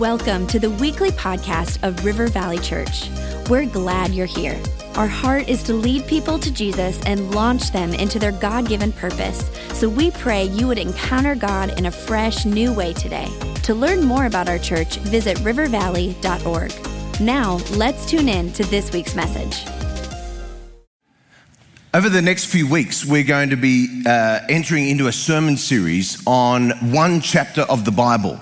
Welcome 0.00 0.46
to 0.48 0.58
the 0.58 0.68
weekly 0.68 1.08
podcast 1.08 1.82
of 1.82 2.04
River 2.04 2.26
Valley 2.26 2.58
Church. 2.58 3.08
We're 3.48 3.64
glad 3.64 4.10
you're 4.10 4.26
here. 4.26 4.60
Our 4.94 5.06
heart 5.06 5.48
is 5.48 5.62
to 5.62 5.72
lead 5.72 6.06
people 6.06 6.38
to 6.38 6.52
Jesus 6.52 7.00
and 7.06 7.34
launch 7.34 7.72
them 7.72 7.94
into 7.94 8.18
their 8.18 8.32
God 8.32 8.68
given 8.68 8.92
purpose. 8.92 9.48
So 9.72 9.88
we 9.88 10.10
pray 10.10 10.44
you 10.44 10.66
would 10.66 10.76
encounter 10.76 11.34
God 11.34 11.78
in 11.78 11.86
a 11.86 11.90
fresh, 11.90 12.44
new 12.44 12.74
way 12.74 12.92
today. 12.92 13.26
To 13.62 13.74
learn 13.74 14.04
more 14.04 14.26
about 14.26 14.50
our 14.50 14.58
church, 14.58 14.96
visit 14.98 15.38
rivervalley.org. 15.38 17.20
Now, 17.22 17.54
let's 17.78 18.04
tune 18.04 18.28
in 18.28 18.52
to 18.52 18.64
this 18.64 18.92
week's 18.92 19.14
message. 19.14 19.64
Over 21.94 22.10
the 22.10 22.20
next 22.20 22.46
few 22.46 22.68
weeks, 22.68 23.02
we're 23.02 23.24
going 23.24 23.48
to 23.48 23.56
be 23.56 24.02
uh, 24.04 24.40
entering 24.50 24.90
into 24.90 25.06
a 25.06 25.12
sermon 25.12 25.56
series 25.56 26.22
on 26.26 26.72
one 26.92 27.22
chapter 27.22 27.62
of 27.62 27.86
the 27.86 27.92
Bible. 27.92 28.38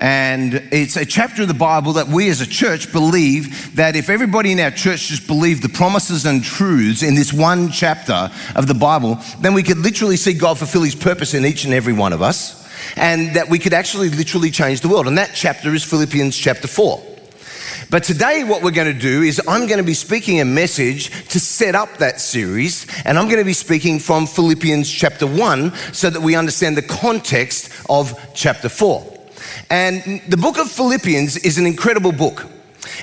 And 0.00 0.54
it's 0.72 0.96
a 0.96 1.04
chapter 1.04 1.42
of 1.42 1.48
the 1.48 1.54
Bible 1.54 1.92
that 1.94 2.08
we 2.08 2.30
as 2.30 2.40
a 2.40 2.46
church 2.46 2.90
believe 2.90 3.76
that 3.76 3.96
if 3.96 4.08
everybody 4.08 4.50
in 4.52 4.58
our 4.58 4.70
church 4.70 5.08
just 5.08 5.26
believed 5.26 5.62
the 5.62 5.68
promises 5.68 6.24
and 6.24 6.42
truths 6.42 7.02
in 7.02 7.14
this 7.14 7.34
one 7.34 7.70
chapter 7.70 8.30
of 8.56 8.66
the 8.66 8.74
Bible, 8.74 9.18
then 9.40 9.52
we 9.52 9.62
could 9.62 9.76
literally 9.76 10.16
see 10.16 10.32
God 10.32 10.56
fulfill 10.56 10.82
his 10.82 10.94
purpose 10.94 11.34
in 11.34 11.44
each 11.44 11.66
and 11.66 11.74
every 11.74 11.92
one 11.92 12.14
of 12.14 12.22
us. 12.22 12.58
And 12.96 13.36
that 13.36 13.50
we 13.50 13.58
could 13.58 13.74
actually 13.74 14.08
literally 14.08 14.50
change 14.50 14.80
the 14.80 14.88
world. 14.88 15.06
And 15.06 15.18
that 15.18 15.32
chapter 15.34 15.74
is 15.74 15.84
Philippians 15.84 16.34
chapter 16.34 16.66
4. 16.66 17.02
But 17.90 18.04
today, 18.04 18.44
what 18.44 18.62
we're 18.62 18.70
going 18.70 18.92
to 18.92 18.98
do 18.98 19.22
is 19.22 19.40
I'm 19.46 19.66
going 19.66 19.78
to 19.78 19.84
be 19.84 19.94
speaking 19.94 20.40
a 20.40 20.44
message 20.44 21.10
to 21.28 21.40
set 21.40 21.74
up 21.74 21.98
that 21.98 22.20
series, 22.20 22.86
and 23.04 23.18
I'm 23.18 23.26
going 23.26 23.40
to 23.40 23.44
be 23.44 23.52
speaking 23.52 23.98
from 23.98 24.26
Philippians 24.26 24.88
chapter 24.90 25.26
1 25.26 25.74
so 25.92 26.08
that 26.08 26.22
we 26.22 26.36
understand 26.36 26.76
the 26.76 26.82
context 26.82 27.70
of 27.90 28.18
chapter 28.32 28.68
4. 28.68 29.09
And 29.68 30.22
the 30.28 30.36
book 30.36 30.58
of 30.58 30.70
Philippians 30.70 31.36
is 31.38 31.58
an 31.58 31.66
incredible 31.66 32.12
book. 32.12 32.46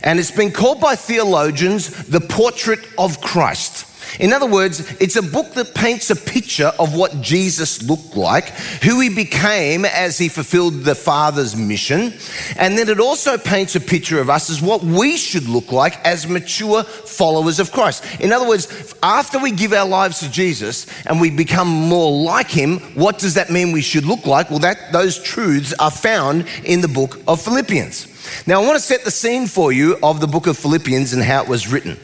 And 0.03 0.19
it's 0.19 0.31
been 0.31 0.51
called 0.51 0.81
by 0.81 0.95
theologians 0.95 2.07
the 2.07 2.21
portrait 2.21 2.79
of 2.97 3.21
Christ. 3.21 3.86
In 4.19 4.33
other 4.33 4.47
words, 4.47 4.80
it's 5.00 5.16
a 5.16 5.22
book 5.22 5.53
that 5.53 5.75
paints 5.75 6.09
a 6.09 6.16
picture 6.16 6.72
of 6.80 6.95
what 6.95 7.22
Jesus 7.22 7.81
looked 7.83 8.16
like, 8.16 8.50
who 8.83 9.00
he 9.00 9.09
became 9.09 9.86
as 9.86 10.17
he 10.17 10.30
fulfilled 10.30 10.83
the 10.83 10.95
Father's 10.95 11.55
mission, 11.55 12.13
and 12.58 12.78
then 12.78 12.89
it 12.89 13.00
also 13.00 13.38
paints 13.38 13.75
a 13.75 13.80
picture 13.80 14.19
of 14.19 14.30
us 14.30 14.50
as 14.50 14.61
what 14.61 14.83
we 14.83 15.17
should 15.17 15.47
look 15.47 15.72
like 15.72 16.03
as 16.05 16.28
mature 16.28 16.83
followers 16.83 17.59
of 17.59 17.72
Christ. 17.72 18.03
In 18.19 18.31
other 18.31 18.47
words, 18.47 18.95
after 19.03 19.39
we 19.39 19.52
give 19.52 19.73
our 19.73 19.88
lives 19.88 20.19
to 20.19 20.31
Jesus 20.31 20.88
and 21.05 21.22
we 21.22 21.30
become 21.30 21.67
more 21.67 22.11
like 22.11 22.50
him, 22.50 22.80
what 22.95 23.19
does 23.19 23.35
that 23.35 23.50
mean 23.50 23.72
we 23.72 23.81
should 23.81 24.05
look 24.05 24.25
like? 24.25 24.50
Well, 24.50 24.59
that 24.59 24.91
those 24.91 25.22
truths 25.22 25.73
are 25.80 25.91
found 25.91 26.47
in 26.63 26.81
the 26.81 26.88
book 26.88 27.22
of 27.28 27.41
Philippians. 27.41 28.08
Now, 28.47 28.61
I 28.61 28.66
want 28.66 28.78
to 28.78 28.83
set 28.83 29.03
the 29.03 29.11
scene 29.11 29.47
for 29.47 29.72
you 29.72 29.97
of 30.03 30.19
the 30.19 30.28
book 30.28 30.47
of 30.47 30.58
Philippians 30.58 31.13
and 31.13 31.23
how 31.23 31.44
it 31.44 31.47
was 31.47 31.72
written. 31.72 31.97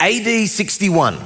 AD 0.00 0.48
61, 0.48 1.18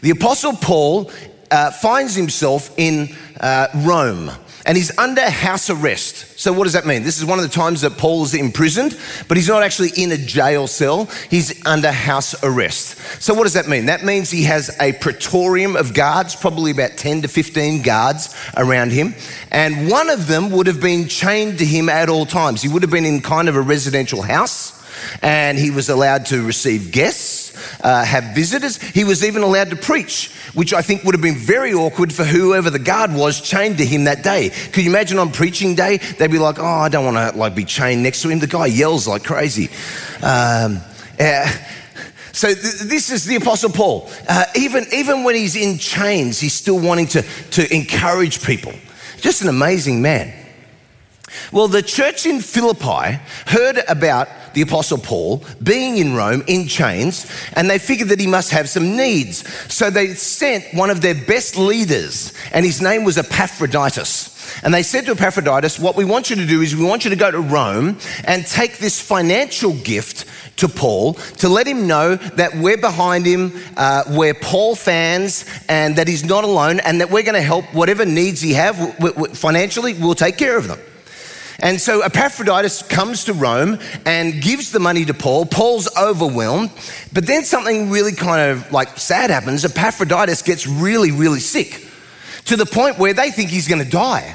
the 0.00 0.10
Apostle 0.10 0.54
Paul 0.54 1.10
uh, 1.50 1.70
finds 1.70 2.14
himself 2.14 2.72
in 2.78 3.14
uh, 3.40 3.68
Rome 3.76 4.30
and 4.64 4.76
he's 4.76 4.96
under 4.98 5.28
house 5.28 5.70
arrest. 5.70 6.38
So, 6.38 6.52
what 6.52 6.64
does 6.64 6.72
that 6.74 6.86
mean? 6.86 7.02
This 7.02 7.18
is 7.18 7.24
one 7.24 7.38
of 7.38 7.44
the 7.44 7.50
times 7.50 7.80
that 7.80 7.98
Paul 7.98 8.22
is 8.24 8.34
imprisoned, 8.34 8.98
but 9.28 9.36
he's 9.36 9.48
not 9.48 9.62
actually 9.62 9.90
in 9.96 10.12
a 10.12 10.16
jail 10.16 10.66
cell, 10.66 11.06
he's 11.30 11.64
under 11.66 11.90
house 11.90 12.42
arrest. 12.44 12.96
So, 13.20 13.34
what 13.34 13.44
does 13.44 13.54
that 13.54 13.68
mean? 13.68 13.86
That 13.86 14.04
means 14.04 14.30
he 14.30 14.44
has 14.44 14.76
a 14.80 14.92
praetorium 14.92 15.76
of 15.76 15.94
guards, 15.94 16.36
probably 16.36 16.70
about 16.70 16.96
10 16.96 17.22
to 17.22 17.28
15 17.28 17.82
guards 17.82 18.34
around 18.56 18.92
him, 18.92 19.14
and 19.50 19.90
one 19.90 20.10
of 20.10 20.28
them 20.28 20.50
would 20.50 20.66
have 20.66 20.80
been 20.80 21.08
chained 21.08 21.58
to 21.58 21.64
him 21.64 21.88
at 21.88 22.08
all 22.08 22.26
times. 22.26 22.62
He 22.62 22.68
would 22.68 22.82
have 22.82 22.90
been 22.90 23.04
in 23.06 23.20
kind 23.20 23.48
of 23.48 23.56
a 23.56 23.60
residential 23.60 24.22
house 24.22 24.80
and 25.22 25.58
he 25.58 25.70
was 25.70 25.88
allowed 25.88 26.26
to 26.26 26.44
receive 26.44 26.92
guests, 26.92 27.41
uh, 27.80 28.04
have 28.04 28.34
visitors. 28.34 28.80
He 28.80 29.04
was 29.04 29.24
even 29.24 29.42
allowed 29.42 29.70
to 29.70 29.76
preach, 29.76 30.30
which 30.54 30.72
I 30.72 30.82
think 30.82 31.04
would 31.04 31.14
have 31.14 31.22
been 31.22 31.36
very 31.36 31.72
awkward 31.72 32.12
for 32.12 32.24
whoever 32.24 32.70
the 32.70 32.78
guard 32.78 33.14
was 33.14 33.40
chained 33.40 33.78
to 33.78 33.86
him 33.86 34.04
that 34.04 34.22
day. 34.22 34.50
Could 34.72 34.84
you 34.84 34.90
imagine 34.90 35.18
on 35.18 35.32
preaching 35.32 35.74
day, 35.74 35.98
they'd 36.18 36.30
be 36.30 36.38
like, 36.38 36.58
"Oh, 36.58 36.64
I 36.64 36.88
don't 36.88 37.04
want 37.04 37.16
to 37.16 37.38
like 37.38 37.54
be 37.54 37.64
chained 37.64 38.02
next 38.02 38.22
to 38.22 38.28
him." 38.28 38.38
The 38.38 38.46
guy 38.46 38.66
yells 38.66 39.06
like 39.06 39.24
crazy. 39.24 39.68
Um, 40.22 40.80
so 42.32 42.48
th- 42.48 42.80
this 42.80 43.10
is 43.10 43.24
the 43.24 43.36
Apostle 43.36 43.70
Paul. 43.70 44.10
Uh, 44.28 44.44
even 44.56 44.86
even 44.92 45.24
when 45.24 45.34
he's 45.34 45.56
in 45.56 45.78
chains, 45.78 46.40
he's 46.40 46.54
still 46.54 46.80
wanting 46.80 47.06
to 47.08 47.22
to 47.52 47.74
encourage 47.74 48.44
people. 48.44 48.72
Just 49.20 49.42
an 49.42 49.48
amazing 49.48 50.02
man. 50.02 50.32
Well, 51.52 51.68
the 51.68 51.82
church 51.82 52.26
in 52.26 52.40
Philippi 52.40 53.18
heard 53.46 53.78
about 53.88 54.28
the 54.54 54.62
Apostle 54.62 54.98
Paul 54.98 55.42
being 55.62 55.98
in 55.98 56.14
Rome 56.14 56.42
in 56.46 56.66
chains, 56.66 57.30
and 57.54 57.68
they 57.68 57.78
figured 57.78 58.08
that 58.10 58.20
he 58.20 58.26
must 58.26 58.50
have 58.50 58.68
some 58.68 58.96
needs. 58.96 59.48
So 59.72 59.90
they 59.90 60.14
sent 60.14 60.64
one 60.74 60.90
of 60.90 61.00
their 61.00 61.14
best 61.14 61.56
leaders, 61.56 62.32
and 62.52 62.64
his 62.64 62.80
name 62.82 63.04
was 63.04 63.18
Epaphroditus. 63.18 64.32
And 64.62 64.74
they 64.74 64.82
said 64.82 65.06
to 65.06 65.12
Epaphroditus, 65.12 65.78
What 65.78 65.96
we 65.96 66.04
want 66.04 66.30
you 66.30 66.36
to 66.36 66.46
do 66.46 66.60
is 66.60 66.76
we 66.76 66.84
want 66.84 67.04
you 67.04 67.10
to 67.10 67.16
go 67.16 67.30
to 67.30 67.40
Rome 67.40 67.98
and 68.24 68.46
take 68.46 68.78
this 68.78 69.00
financial 69.00 69.72
gift 69.72 70.26
to 70.58 70.68
Paul 70.68 71.14
to 71.14 71.48
let 71.48 71.66
him 71.66 71.86
know 71.86 72.16
that 72.16 72.54
we're 72.54 72.76
behind 72.76 73.26
him, 73.26 73.52
uh, 73.76 74.04
we're 74.08 74.34
Paul 74.34 74.76
fans, 74.76 75.44
and 75.68 75.96
that 75.96 76.08
he's 76.08 76.24
not 76.24 76.44
alone, 76.44 76.80
and 76.80 77.00
that 77.00 77.10
we're 77.10 77.22
going 77.22 77.34
to 77.34 77.42
help 77.42 77.64
whatever 77.72 78.04
needs 78.04 78.40
he 78.40 78.52
have 78.52 78.76
financially, 79.34 79.94
we'll 79.94 80.14
take 80.14 80.36
care 80.36 80.56
of 80.56 80.68
them. 80.68 80.78
And 81.62 81.80
so 81.80 82.00
Epaphroditus 82.00 82.82
comes 82.82 83.24
to 83.26 83.32
Rome 83.32 83.78
and 84.04 84.42
gives 84.42 84.72
the 84.72 84.80
money 84.80 85.04
to 85.04 85.14
Paul. 85.14 85.46
Paul's 85.46 85.88
overwhelmed, 85.96 86.72
but 87.12 87.24
then 87.24 87.44
something 87.44 87.88
really 87.88 88.12
kind 88.12 88.50
of 88.50 88.72
like 88.72 88.98
sad 88.98 89.30
happens. 89.30 89.64
Epaphroditus 89.64 90.42
gets 90.42 90.66
really, 90.66 91.12
really 91.12 91.38
sick 91.38 91.86
to 92.46 92.56
the 92.56 92.66
point 92.66 92.98
where 92.98 93.14
they 93.14 93.30
think 93.30 93.50
he's 93.50 93.68
going 93.68 93.82
to 93.82 93.88
die. 93.88 94.34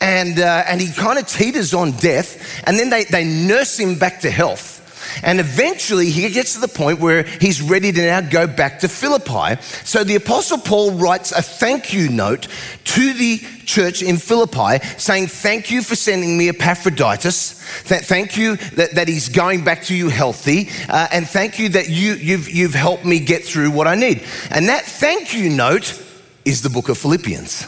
And, 0.00 0.38
uh, 0.38 0.64
and 0.66 0.80
he 0.80 0.92
kind 0.92 1.18
of 1.18 1.26
teeters 1.26 1.74
on 1.74 1.92
death, 1.92 2.64
and 2.66 2.78
then 2.78 2.90
they, 2.90 3.04
they 3.04 3.24
nurse 3.24 3.78
him 3.78 3.98
back 3.98 4.20
to 4.20 4.30
health. 4.30 4.81
And 5.22 5.40
eventually 5.40 6.10
he 6.10 6.28
gets 6.30 6.54
to 6.54 6.60
the 6.60 6.68
point 6.68 7.00
where 7.00 7.22
he's 7.22 7.60
ready 7.60 7.92
to 7.92 8.00
now 8.00 8.20
go 8.20 8.46
back 8.46 8.80
to 8.80 8.88
Philippi. 8.88 9.60
So 9.84 10.04
the 10.04 10.16
Apostle 10.16 10.58
Paul 10.58 10.92
writes 10.92 11.32
a 11.32 11.42
thank 11.42 11.92
you 11.92 12.08
note 12.08 12.48
to 12.84 13.12
the 13.12 13.38
church 13.64 14.02
in 14.02 14.16
Philippi 14.16 14.84
saying, 14.98 15.28
Thank 15.28 15.70
you 15.70 15.82
for 15.82 15.96
sending 15.96 16.36
me 16.36 16.48
Epaphroditus. 16.48 17.62
thank 17.84 18.36
you 18.36 18.56
that, 18.56 18.94
that 18.94 19.08
he's 19.08 19.28
going 19.28 19.64
back 19.64 19.84
to 19.84 19.94
you 19.94 20.08
healthy. 20.08 20.68
Uh, 20.88 21.08
and 21.12 21.28
thank 21.28 21.58
you 21.58 21.68
that 21.70 21.88
you, 21.88 22.14
you've, 22.14 22.50
you've 22.50 22.74
helped 22.74 23.04
me 23.04 23.20
get 23.20 23.44
through 23.44 23.70
what 23.70 23.86
I 23.86 23.94
need. 23.94 24.22
And 24.50 24.68
that 24.68 24.84
thank 24.84 25.34
you 25.34 25.50
note 25.50 26.02
is 26.44 26.62
the 26.62 26.70
book 26.70 26.88
of 26.88 26.98
Philippians. 26.98 27.66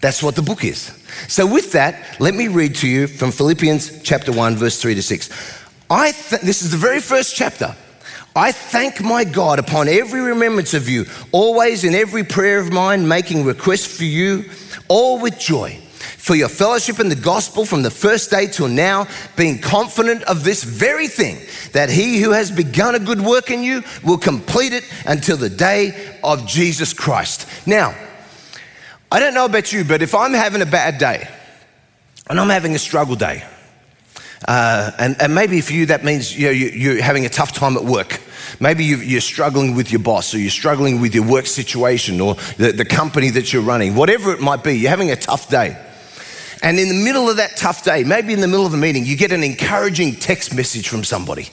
That's 0.00 0.22
what 0.22 0.36
the 0.36 0.42
book 0.42 0.64
is. 0.64 0.94
So, 1.26 1.46
with 1.46 1.72
that, 1.72 2.20
let 2.20 2.34
me 2.34 2.48
read 2.48 2.76
to 2.76 2.88
you 2.88 3.06
from 3.06 3.32
Philippians 3.32 4.02
chapter 4.02 4.30
1, 4.30 4.56
verse 4.56 4.80
3 4.80 4.94
to 4.94 5.02
6. 5.02 5.57
I 5.90 6.12
th- 6.12 6.42
this 6.42 6.62
is 6.62 6.70
the 6.70 6.76
very 6.76 7.00
first 7.00 7.34
chapter. 7.34 7.74
I 8.36 8.52
thank 8.52 9.02
my 9.02 9.24
God 9.24 9.58
upon 9.58 9.88
every 9.88 10.20
remembrance 10.20 10.74
of 10.74 10.88
you, 10.88 11.06
always 11.32 11.82
in 11.82 11.94
every 11.94 12.24
prayer 12.24 12.60
of 12.60 12.72
mine, 12.72 13.08
making 13.08 13.44
requests 13.44 13.96
for 13.96 14.04
you, 14.04 14.44
all 14.86 15.20
with 15.20 15.38
joy, 15.38 15.76
for 16.18 16.36
your 16.36 16.48
fellowship 16.48 17.00
in 17.00 17.08
the 17.08 17.16
gospel 17.16 17.64
from 17.64 17.82
the 17.82 17.90
first 17.90 18.30
day 18.30 18.46
till 18.46 18.68
now, 18.68 19.08
being 19.34 19.58
confident 19.58 20.22
of 20.24 20.44
this 20.44 20.62
very 20.62 21.08
thing, 21.08 21.38
that 21.72 21.90
he 21.90 22.20
who 22.20 22.30
has 22.30 22.50
begun 22.50 22.94
a 22.94 23.00
good 23.00 23.20
work 23.20 23.50
in 23.50 23.62
you 23.62 23.82
will 24.04 24.18
complete 24.18 24.72
it 24.72 24.84
until 25.06 25.36
the 25.36 25.50
day 25.50 26.18
of 26.22 26.46
Jesus 26.46 26.92
Christ. 26.92 27.48
Now, 27.66 27.94
I 29.10 29.20
don't 29.20 29.34
know 29.34 29.46
about 29.46 29.72
you, 29.72 29.84
but 29.84 30.02
if 30.02 30.14
I'm 30.14 30.34
having 30.34 30.60
a 30.60 30.66
bad 30.66 30.98
day 30.98 31.26
and 32.28 32.38
I'm 32.38 32.50
having 32.50 32.74
a 32.74 32.78
struggle 32.78 33.16
day, 33.16 33.42
uh, 34.46 34.92
and, 34.98 35.20
and, 35.20 35.34
maybe 35.34 35.60
for 35.60 35.72
you, 35.72 35.86
that 35.86 36.04
means 36.04 36.36
you 36.36 36.46
know, 36.46 36.52
you, 36.52 36.98
are 36.98 37.02
having 37.02 37.26
a 37.26 37.28
tough 37.28 37.52
time 37.52 37.76
at 37.76 37.84
work. 37.84 38.20
Maybe 38.60 38.84
you, 38.84 39.18
are 39.18 39.20
struggling 39.20 39.74
with 39.74 39.90
your 39.90 40.00
boss, 40.00 40.32
or 40.32 40.38
you're 40.38 40.50
struggling 40.50 41.00
with 41.00 41.14
your 41.14 41.26
work 41.26 41.46
situation, 41.46 42.20
or 42.20 42.34
the, 42.56 42.72
the 42.72 42.84
company 42.84 43.30
that 43.30 43.52
you're 43.52 43.62
running, 43.62 43.96
whatever 43.96 44.32
it 44.32 44.40
might 44.40 44.62
be, 44.62 44.74
you're 44.74 44.90
having 44.90 45.10
a 45.10 45.16
tough 45.16 45.48
day. 45.48 45.76
And 46.62 46.78
in 46.78 46.88
the 46.88 47.04
middle 47.04 47.28
of 47.28 47.36
that 47.36 47.56
tough 47.56 47.84
day, 47.84 48.04
maybe 48.04 48.32
in 48.32 48.40
the 48.40 48.48
middle 48.48 48.66
of 48.66 48.74
a 48.74 48.76
meeting, 48.76 49.04
you 49.04 49.16
get 49.16 49.32
an 49.32 49.42
encouraging 49.44 50.16
text 50.16 50.54
message 50.54 50.88
from 50.88 51.04
somebody. 51.04 51.48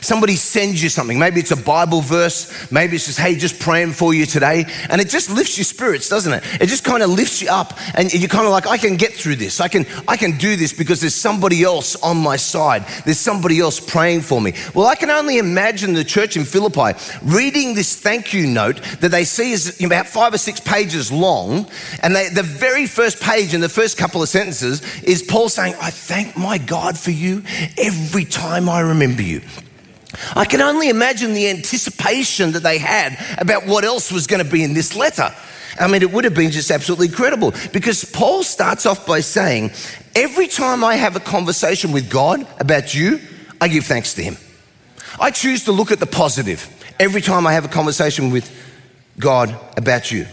Somebody 0.00 0.36
sends 0.36 0.82
you 0.82 0.88
something. 0.88 1.18
Maybe 1.18 1.40
it's 1.40 1.50
a 1.50 1.56
Bible 1.56 2.00
verse. 2.00 2.70
Maybe 2.70 2.96
it's 2.96 3.06
just, 3.06 3.18
hey, 3.18 3.36
just 3.36 3.58
praying 3.58 3.92
for 3.92 4.14
you 4.14 4.26
today. 4.26 4.66
And 4.88 5.00
it 5.00 5.08
just 5.08 5.30
lifts 5.30 5.56
your 5.56 5.64
spirits, 5.64 6.08
doesn't 6.08 6.32
it? 6.32 6.44
It 6.60 6.66
just 6.66 6.84
kind 6.84 7.02
of 7.02 7.10
lifts 7.10 7.42
you 7.42 7.48
up. 7.50 7.78
And 7.94 8.12
you're 8.12 8.28
kind 8.28 8.46
of 8.46 8.52
like, 8.52 8.66
I 8.66 8.78
can 8.78 8.96
get 8.96 9.12
through 9.12 9.36
this. 9.36 9.60
I 9.60 9.68
can, 9.68 9.86
I 10.06 10.16
can 10.16 10.38
do 10.38 10.56
this 10.56 10.72
because 10.72 11.00
there's 11.00 11.14
somebody 11.14 11.62
else 11.62 11.96
on 11.96 12.16
my 12.16 12.36
side. 12.36 12.86
There's 13.04 13.18
somebody 13.18 13.60
else 13.60 13.80
praying 13.80 14.22
for 14.22 14.40
me. 14.40 14.54
Well, 14.74 14.86
I 14.86 14.94
can 14.94 15.10
only 15.10 15.38
imagine 15.38 15.94
the 15.94 16.04
church 16.04 16.36
in 16.36 16.44
Philippi 16.44 16.98
reading 17.22 17.74
this 17.74 17.96
thank 17.96 18.32
you 18.32 18.46
note 18.46 18.80
that 19.00 19.10
they 19.10 19.24
see 19.24 19.52
is 19.52 19.82
about 19.82 20.06
five 20.06 20.34
or 20.34 20.38
six 20.38 20.60
pages 20.60 21.10
long. 21.12 21.66
And 22.02 22.14
they, 22.14 22.28
the 22.28 22.42
very 22.42 22.86
first 22.86 23.22
page 23.22 23.54
in 23.54 23.60
the 23.60 23.68
first 23.68 23.98
couple 23.98 24.22
of 24.22 24.28
sentences 24.28 24.82
is 25.02 25.22
Paul 25.22 25.48
saying, 25.48 25.74
I 25.80 25.90
thank 25.90 26.36
my 26.36 26.58
God 26.58 26.98
for 26.98 27.10
you 27.10 27.42
every 27.76 28.24
time 28.24 28.68
I 28.68 28.80
remember 28.80 29.22
you. 29.22 29.42
I 30.34 30.44
can 30.44 30.60
only 30.60 30.88
imagine 30.88 31.34
the 31.34 31.48
anticipation 31.48 32.52
that 32.52 32.62
they 32.62 32.78
had 32.78 33.18
about 33.38 33.66
what 33.66 33.84
else 33.84 34.10
was 34.10 34.26
going 34.26 34.42
to 34.42 34.50
be 34.50 34.62
in 34.62 34.74
this 34.74 34.96
letter. 34.96 35.34
I 35.78 35.86
mean, 35.86 36.02
it 36.02 36.10
would 36.10 36.24
have 36.24 36.34
been 36.34 36.50
just 36.50 36.70
absolutely 36.70 37.08
incredible 37.08 37.52
because 37.72 38.04
Paul 38.04 38.42
starts 38.42 38.86
off 38.86 39.06
by 39.06 39.20
saying, 39.20 39.70
Every 40.14 40.48
time 40.48 40.82
I 40.82 40.96
have 40.96 41.14
a 41.14 41.20
conversation 41.20 41.92
with 41.92 42.10
God 42.10 42.44
about 42.58 42.94
you, 42.94 43.20
I 43.60 43.68
give 43.68 43.84
thanks 43.84 44.14
to 44.14 44.22
Him. 44.22 44.36
I 45.20 45.30
choose 45.30 45.64
to 45.64 45.72
look 45.72 45.92
at 45.92 46.00
the 46.00 46.06
positive 46.06 46.68
every 46.98 47.20
time 47.20 47.46
I 47.46 47.52
have 47.52 47.64
a 47.64 47.68
conversation 47.68 48.30
with 48.30 48.50
God 49.18 49.56
about 49.76 50.10
you. 50.10 50.26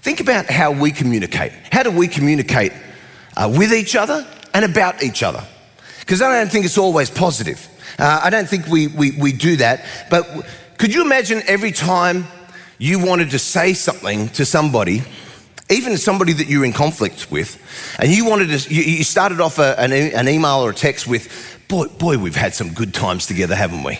Think 0.00 0.20
about 0.20 0.46
how 0.46 0.72
we 0.72 0.90
communicate. 0.90 1.52
How 1.70 1.82
do 1.82 1.90
we 1.90 2.08
communicate 2.08 2.72
uh, 3.36 3.52
with 3.56 3.72
each 3.72 3.94
other 3.94 4.26
and 4.54 4.64
about 4.64 5.02
each 5.02 5.22
other? 5.22 5.44
Because 6.00 6.22
I 6.22 6.32
don't 6.38 6.50
think 6.50 6.64
it's 6.64 6.78
always 6.78 7.10
positive. 7.10 7.68
Uh, 7.98 8.20
I 8.24 8.30
don't 8.30 8.48
think 8.48 8.66
we, 8.66 8.88
we, 8.88 9.12
we 9.12 9.32
do 9.32 9.56
that. 9.56 9.84
But 10.10 10.46
could 10.78 10.94
you 10.94 11.02
imagine 11.02 11.42
every 11.46 11.72
time 11.72 12.26
you 12.78 12.98
wanted 12.98 13.30
to 13.30 13.38
say 13.38 13.72
something 13.72 14.28
to 14.30 14.44
somebody, 14.44 15.02
even 15.70 15.96
somebody 15.96 16.32
that 16.34 16.46
you're 16.46 16.64
in 16.64 16.72
conflict 16.72 17.30
with, 17.30 17.60
and 17.98 18.10
you 18.12 18.26
wanted 18.26 18.58
to, 18.58 18.74
you, 18.74 18.82
you 18.82 19.04
started 19.04 19.40
off 19.40 19.58
a, 19.58 19.78
an, 19.80 19.92
an 19.92 20.28
email 20.28 20.60
or 20.60 20.70
a 20.70 20.74
text 20.74 21.06
with, 21.06 21.64
boy, 21.68 21.86
boy, 21.86 22.18
we've 22.18 22.36
had 22.36 22.54
some 22.54 22.72
good 22.72 22.92
times 22.92 23.26
together, 23.26 23.54
haven't 23.54 23.82
we? 23.82 23.98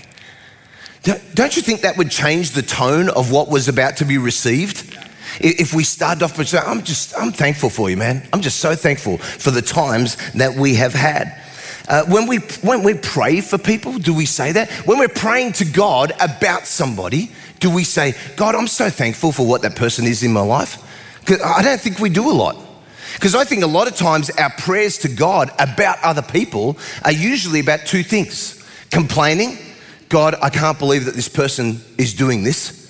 Don't 1.35 1.55
you 1.57 1.63
think 1.63 1.83
that 1.83 1.97
would 1.97 2.11
change 2.11 2.51
the 2.51 2.63
tone 2.63 3.09
of 3.09 3.31
what 3.31 3.49
was 3.49 3.69
about 3.69 3.99
to 3.99 4.05
be 4.05 4.19
received? 4.19 4.99
If 5.39 5.73
we 5.73 5.85
started 5.85 6.23
off 6.25 6.37
by 6.37 6.45
saying, 6.45 6.65
I'm 6.67 6.83
just, 6.83 7.17
I'm 7.17 7.31
thankful 7.31 7.71
for 7.71 7.89
you, 7.89 7.97
man. 7.97 8.29
I'm 8.33 8.41
just 8.41 8.59
so 8.59 8.75
thankful 8.75 9.19
for 9.19 9.51
the 9.51 9.63
times 9.63 10.17
that 10.33 10.55
we 10.55 10.75
have 10.77 10.95
had. 10.95 11.41
Uh, 11.89 12.05
when, 12.07 12.27
we, 12.27 12.39
when 12.63 12.83
we 12.83 12.95
pray 12.95 13.41
for 13.41 13.59
people, 13.59 13.99
do 13.99 14.13
we 14.13 14.27
say 14.27 14.53
that? 14.53 14.71
When 14.87 14.99
we're 14.99 15.09
praying 15.09 15.53
to 15.55 15.65
God 15.65 16.13
about 16.21 16.67
somebody, 16.67 17.31
do 17.61 17.71
we 17.71 17.85
say, 17.85 18.15
God, 18.37 18.55
I'm 18.55 18.67
so 18.67 18.91
thankful 18.91 19.33
for 19.33 19.47
what 19.47 19.63
that 19.63 19.77
person 19.77 20.05
is 20.07 20.23
in 20.23 20.33
my 20.33 20.41
life? 20.41 20.83
I 21.29 21.63
don't 21.63 21.81
think 21.81 21.99
we 21.99 22.11
do 22.11 22.31
a 22.31 22.33
lot. 22.33 22.57
Because 23.15 23.35
I 23.35 23.45
think 23.45 23.63
a 23.63 23.67
lot 23.67 23.89
of 23.89 23.97
times 23.97 24.31
our 24.31 24.51
prayers 24.51 24.99
to 24.99 25.09
God 25.09 25.51
about 25.59 25.99
other 26.03 26.23
people 26.23 26.77
are 27.05 27.13
usually 27.13 27.61
about 27.61 27.87
two 27.87 28.03
things 28.03 28.63
complaining, 28.91 29.59
God, 30.09 30.37
I 30.43 30.51
can't 30.51 30.79
believe 30.79 31.07
that 31.07 31.15
this 31.15 31.29
person 31.29 31.81
is 31.99 32.15
doing 32.15 32.45
this. 32.45 32.83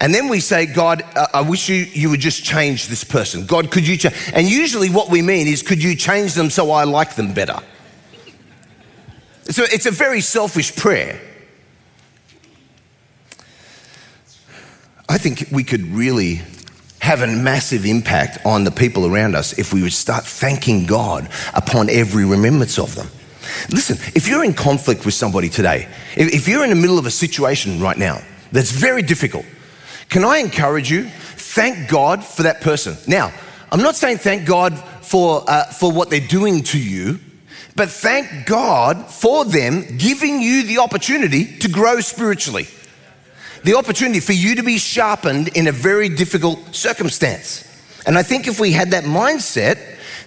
And 0.00 0.12
then 0.12 0.28
we 0.28 0.40
say, 0.40 0.66
God, 0.66 1.04
I 1.32 1.42
wish 1.42 1.68
you, 1.68 1.76
you 1.76 2.10
would 2.10 2.20
just 2.20 2.42
change 2.42 2.88
this 2.88 3.04
person. 3.04 3.46
God, 3.46 3.70
could 3.70 3.86
you 3.86 3.96
change? 3.96 4.16
And 4.34 4.48
usually 4.48 4.90
what 4.90 5.10
we 5.10 5.22
mean 5.22 5.46
is, 5.46 5.62
could 5.62 5.82
you 5.82 5.94
change 5.94 6.34
them 6.34 6.50
so 6.50 6.72
I 6.72 6.84
like 6.84 7.14
them 7.14 7.32
better? 7.32 7.60
So 9.50 9.64
it's 9.64 9.86
a 9.86 9.90
very 9.90 10.20
selfish 10.20 10.74
prayer. 10.76 11.20
I 15.08 15.18
think 15.18 15.48
we 15.50 15.64
could 15.64 15.82
really 15.86 16.40
have 17.00 17.20
a 17.20 17.26
massive 17.26 17.84
impact 17.84 18.38
on 18.46 18.64
the 18.64 18.70
people 18.70 19.06
around 19.06 19.34
us 19.34 19.58
if 19.58 19.74
we 19.74 19.82
would 19.82 19.92
start 19.92 20.24
thanking 20.24 20.86
God 20.86 21.28
upon 21.52 21.90
every 21.90 22.24
remembrance 22.24 22.78
of 22.78 22.94
them. 22.94 23.08
Listen, 23.70 23.96
if 24.14 24.28
you're 24.28 24.44
in 24.44 24.54
conflict 24.54 25.04
with 25.04 25.14
somebody 25.14 25.48
today, 25.48 25.88
if 26.16 26.46
you're 26.46 26.62
in 26.62 26.70
the 26.70 26.76
middle 26.76 26.98
of 26.98 27.06
a 27.06 27.10
situation 27.10 27.80
right 27.80 27.98
now 27.98 28.22
that's 28.52 28.70
very 28.70 29.02
difficult, 29.02 29.44
can 30.08 30.24
I 30.24 30.38
encourage 30.38 30.90
you? 30.90 31.04
Thank 31.04 31.88
God 31.88 32.24
for 32.24 32.44
that 32.44 32.60
person. 32.60 32.96
Now, 33.08 33.32
I'm 33.72 33.82
not 33.82 33.96
saying 33.96 34.18
thank 34.18 34.46
God 34.46 34.78
for, 35.02 35.42
uh, 35.48 35.64
for 35.72 35.90
what 35.90 36.08
they're 36.08 36.20
doing 36.20 36.62
to 36.64 36.78
you. 36.78 37.18
But 37.74 37.90
thank 37.90 38.46
God 38.46 39.06
for 39.06 39.44
them 39.44 39.96
giving 39.96 40.42
you 40.42 40.64
the 40.64 40.78
opportunity 40.78 41.58
to 41.58 41.68
grow 41.68 42.00
spiritually. 42.00 42.66
The 43.64 43.76
opportunity 43.76 44.20
for 44.20 44.32
you 44.32 44.56
to 44.56 44.62
be 44.62 44.78
sharpened 44.78 45.48
in 45.48 45.68
a 45.68 45.72
very 45.72 46.08
difficult 46.08 46.74
circumstance. 46.74 47.68
And 48.06 48.18
I 48.18 48.22
think 48.22 48.46
if 48.46 48.58
we 48.60 48.72
had 48.72 48.90
that 48.90 49.04
mindset, 49.04 49.78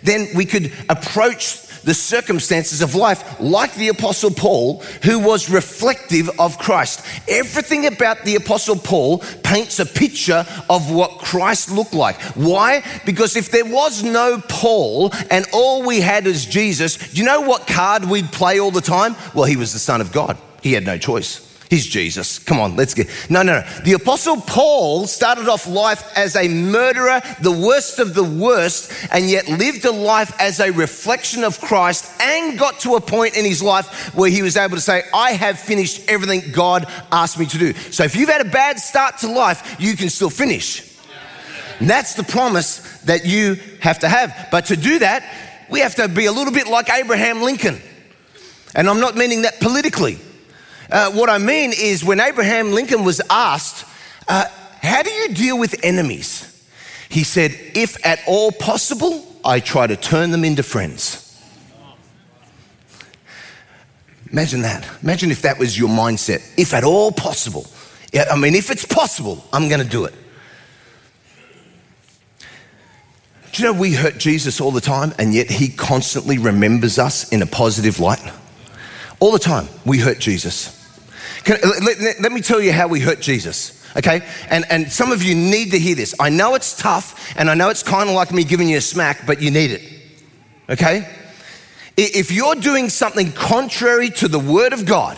then 0.02 0.28
we 0.36 0.46
could 0.46 0.72
approach 0.90 1.65
the 1.86 1.94
circumstances 1.94 2.82
of 2.82 2.96
life, 2.96 3.40
like 3.40 3.74
the 3.76 3.88
Apostle 3.90 4.32
Paul, 4.32 4.82
who 5.04 5.20
was 5.20 5.50
reflective 5.50 6.30
of 6.40 6.58
Christ. 6.58 7.06
Everything 7.28 7.86
about 7.86 8.24
the 8.24 8.36
Apostle 8.36 8.76
Paul 8.76 9.20
paints 9.44 9.80
a 9.80 9.86
picture 9.86 10.46
of 10.70 10.92
what 10.92 11.20
Christ 11.20 11.72
looked 11.72 11.94
like. 11.94 12.22
Why? 12.36 12.84
Because 13.06 13.36
if 13.36 13.52
there 13.52 13.66
was 13.66 14.04
no 14.04 14.42
Paul 14.50 15.12
and 15.30 15.46
all 15.54 15.86
we 15.86 16.02
had 16.02 16.28
is 16.28 16.46
Jesus, 16.46 16.98
do 16.98 17.20
you 17.20 17.26
know 17.26 17.42
what 17.42 17.68
card 17.68 18.06
we'd 18.06 18.32
play 18.32 18.60
all 18.60 18.72
the 18.72 18.82
time? 18.82 19.16
Well, 19.34 19.46
he 19.46 19.56
was 19.56 19.72
the 19.72 19.80
Son 19.80 20.02
of 20.02 20.12
God, 20.12 20.38
he 20.62 20.74
had 20.74 20.86
no 20.86 20.98
choice. 20.98 21.45
He's 21.70 21.88
Jesus. 21.88 22.38
Come 22.38 22.60
on, 22.60 22.76
let's 22.76 22.94
get. 22.94 23.10
No, 23.30 23.42
no, 23.42 23.62
no. 23.62 23.68
The 23.84 23.94
Apostle 23.94 24.40
Paul 24.42 25.08
started 25.08 25.48
off 25.48 25.66
life 25.66 26.16
as 26.16 26.36
a 26.36 26.48
murderer, 26.48 27.22
the 27.42 27.52
worst 27.52 27.98
of 27.98 28.14
the 28.14 28.24
worst, 28.24 28.92
and 29.12 29.28
yet 29.30 29.48
lived 29.48 29.84
a 29.86 29.92
life 29.92 30.40
as 30.40 30.60
a 30.60 30.72
reflection 30.72 31.44
of 31.44 31.60
Christ 31.60 32.22
and 32.22 32.60
got 32.60 32.80
to 32.82 32.96
a 32.96 33.02
point 33.02 33.36
in 33.36 33.46
his 33.46 33.64
life 33.64 34.14
where 34.14 34.30
he 34.30 34.44
was 34.44 34.58
able 34.58 34.76
to 34.76 34.82
say, 34.82 35.04
I 35.14 35.32
have 35.32 35.60
finished 35.60 36.08
everything 36.08 36.52
God 36.52 36.86
asked 37.12 37.40
me 37.40 37.48
to 37.48 37.58
do. 37.58 37.74
So 37.74 38.04
if 38.04 38.16
you've 38.16 38.30
had 38.30 38.46
a 38.46 38.50
bad 38.50 38.80
start 38.80 39.18
to 39.20 39.28
life, 39.28 39.78
you 39.80 39.96
can 39.96 40.10
still 40.10 40.30
finish. 40.30 40.96
And 41.80 41.90
that's 41.90 42.14
the 42.14 42.24
promise 42.24 43.02
that 43.02 43.26
you 43.26 43.56
have 43.82 44.00
to 44.00 44.08
have. 44.08 44.50
But 44.52 44.68
to 44.68 44.78
do 44.78 45.00
that, 45.00 45.24
we 45.70 45.80
have 45.80 45.96
to 45.96 46.08
be 46.08 46.26
a 46.26 46.32
little 46.32 46.54
bit 46.54 46.68
like 46.68 46.92
Abraham 46.92 47.42
Lincoln. 47.42 47.82
And 48.76 48.88
I'm 48.88 49.00
not 49.00 49.16
meaning 49.16 49.42
that 49.42 49.60
politically. 49.60 50.20
Uh, 50.92 51.12
what 51.12 51.30
I 51.30 51.38
mean 51.38 51.74
is, 51.76 52.04
when 52.04 52.20
Abraham 52.20 52.72
Lincoln 52.72 53.04
was 53.04 53.22
asked, 53.30 53.86
uh, 54.28 54.46
How 54.82 55.04
do 55.04 55.10
you 55.10 55.30
deal 55.30 55.58
with 55.58 55.76
enemies? 55.84 56.52
He 57.10 57.24
said, 57.24 57.52
If 57.74 58.04
at 58.06 58.20
all 58.28 58.52
possible, 58.52 59.26
I 59.44 59.60
try 59.60 59.88
to 59.88 59.96
turn 59.96 60.32
them 60.32 60.44
into 60.44 60.64
friends. 60.64 61.22
Imagine 64.32 64.62
that. 64.64 64.88
Imagine 65.02 65.32
if 65.32 65.44
that 65.44 65.60
was 65.60 65.78
your 65.78 65.90
mindset. 65.90 66.44
If 66.58 66.74
at 66.74 66.84
all 66.84 67.12
possible. 67.12 67.66
Yeah, 68.12 68.26
I 68.32 68.36
mean, 68.36 68.56
if 68.56 68.70
it's 68.70 68.86
possible, 68.86 69.44
I'm 69.54 69.70
going 69.70 69.82
to 69.82 69.88
do 69.88 70.06
it. 70.06 70.14
Do 73.52 73.64
you 73.64 73.72
know 73.72 73.80
we 73.80 73.94
hurt 73.94 74.18
Jesus 74.18 74.60
all 74.60 74.72
the 74.72 74.82
time, 74.82 75.14
and 75.18 75.34
yet 75.34 75.50
he 75.50 75.70
constantly 75.70 76.38
remembers 76.38 77.00
us 77.00 77.32
in 77.32 77.42
a 77.42 77.46
positive 77.46 78.02
light? 78.02 78.20
All 79.22 79.32
the 79.32 79.40
time, 79.40 79.70
we 79.86 80.00
hurt 80.00 80.20
Jesus. 80.20 80.85
Can, 81.46 81.58
let, 81.84 82.20
let, 82.20 82.32
me 82.32 82.42
tell 82.42 82.60
you 82.60 82.74
how 82.74 82.88
we 82.88 83.00
hurt 83.00 83.22
Jesus, 83.22 83.88
okay? 83.96 84.28
And, 84.50 84.66
and 84.70 84.92
some 84.92 85.12
of 85.12 85.22
you 85.22 85.36
need 85.36 85.72
to 85.72 85.80
hear 85.80 85.96
this. 85.96 86.16
I 86.20 86.30
know 86.30 86.56
it's 86.56 86.76
tough, 86.76 87.34
and 87.38 87.50
I 87.50 87.54
know 87.54 87.70
it's 87.70 87.84
kind 87.84 88.10
of 88.10 88.16
like 88.16 88.32
me 88.32 88.44
giving 88.44 88.68
you 88.68 88.78
a 88.78 88.82
smack, 88.82 89.28
but 89.28 89.42
you 89.42 89.52
need 89.52 89.72
it, 89.72 89.82
okay? 90.70 91.08
If 91.96 92.32
you're 92.32 92.56
doing 92.56 92.90
something 92.90 93.32
contrary 93.32 94.10
to 94.10 94.28
the 94.28 94.40
Word 94.40 94.74
of 94.74 94.86
God, 94.86 95.18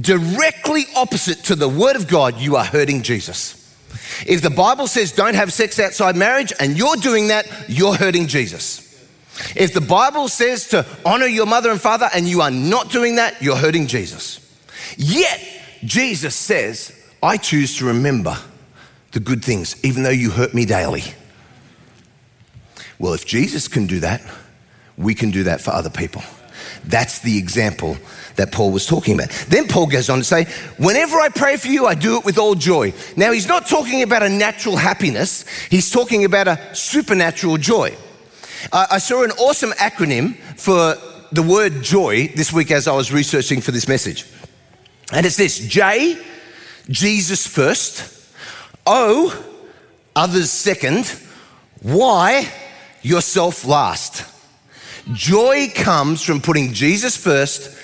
directly 0.00 0.84
opposite 0.96 1.38
to 1.44 1.56
the 1.56 1.68
Word 1.68 1.96
of 1.96 2.06
God, 2.06 2.38
you 2.38 2.56
are 2.56 2.64
hurting 2.64 3.02
Jesus. 3.02 3.54
If 4.26 4.42
the 4.42 4.50
Bible 4.50 4.86
says 4.86 5.12
don't 5.12 5.34
have 5.34 5.52
sex 5.52 5.78
outside 5.78 6.16
marriage 6.16 6.52
and 6.60 6.78
you're 6.78 6.96
doing 6.96 7.28
that, 7.28 7.48
you're 7.68 7.94
hurting 7.94 8.26
Jesus. 8.26 8.84
If 9.54 9.72
the 9.72 9.80
Bible 9.80 10.28
says 10.28 10.68
to 10.68 10.86
honor 11.04 11.26
your 11.26 11.46
mother 11.46 11.70
and 11.70 11.80
father 11.80 12.08
and 12.14 12.26
you 12.26 12.40
are 12.42 12.50
not 12.50 12.90
doing 12.90 13.16
that, 13.16 13.40
you're 13.42 13.56
hurting 13.56 13.86
Jesus. 13.86 14.47
Yet, 14.96 15.40
Jesus 15.84 16.34
says, 16.34 16.92
I 17.22 17.36
choose 17.36 17.76
to 17.78 17.86
remember 17.86 18.36
the 19.12 19.20
good 19.20 19.44
things, 19.44 19.76
even 19.84 20.02
though 20.02 20.10
you 20.10 20.30
hurt 20.30 20.54
me 20.54 20.64
daily. 20.64 21.02
Well, 22.98 23.14
if 23.14 23.26
Jesus 23.26 23.68
can 23.68 23.86
do 23.86 24.00
that, 24.00 24.22
we 24.96 25.14
can 25.14 25.30
do 25.30 25.44
that 25.44 25.60
for 25.60 25.70
other 25.70 25.90
people. 25.90 26.22
That's 26.84 27.20
the 27.20 27.38
example 27.38 27.96
that 28.36 28.52
Paul 28.52 28.72
was 28.72 28.86
talking 28.86 29.14
about. 29.14 29.30
Then 29.48 29.68
Paul 29.68 29.86
goes 29.86 30.08
on 30.08 30.18
to 30.18 30.24
say, 30.24 30.44
Whenever 30.78 31.16
I 31.18 31.28
pray 31.28 31.56
for 31.56 31.68
you, 31.68 31.86
I 31.86 31.94
do 31.94 32.18
it 32.18 32.24
with 32.24 32.38
all 32.38 32.54
joy. 32.54 32.92
Now, 33.16 33.32
he's 33.32 33.48
not 33.48 33.66
talking 33.66 34.02
about 34.02 34.22
a 34.22 34.28
natural 34.28 34.76
happiness, 34.76 35.44
he's 35.70 35.90
talking 35.90 36.24
about 36.24 36.48
a 36.48 36.74
supernatural 36.74 37.58
joy. 37.58 37.96
Uh, 38.72 38.86
I 38.90 38.98
saw 38.98 39.22
an 39.22 39.30
awesome 39.32 39.70
acronym 39.72 40.36
for 40.56 40.96
the 41.30 41.42
word 41.42 41.82
joy 41.82 42.28
this 42.28 42.52
week 42.52 42.70
as 42.70 42.88
I 42.88 42.92
was 42.92 43.12
researching 43.12 43.60
for 43.60 43.70
this 43.70 43.86
message. 43.86 44.24
And 45.12 45.24
it's 45.24 45.36
this 45.36 45.58
J, 45.58 46.18
Jesus 46.88 47.46
first. 47.46 48.14
O, 48.86 49.44
others 50.14 50.50
second. 50.50 51.14
Y, 51.82 52.48
yourself 53.02 53.64
last. 53.64 54.24
Joy 55.12 55.68
comes 55.74 56.22
from 56.22 56.40
putting 56.40 56.72
Jesus 56.74 57.16
first, 57.16 57.74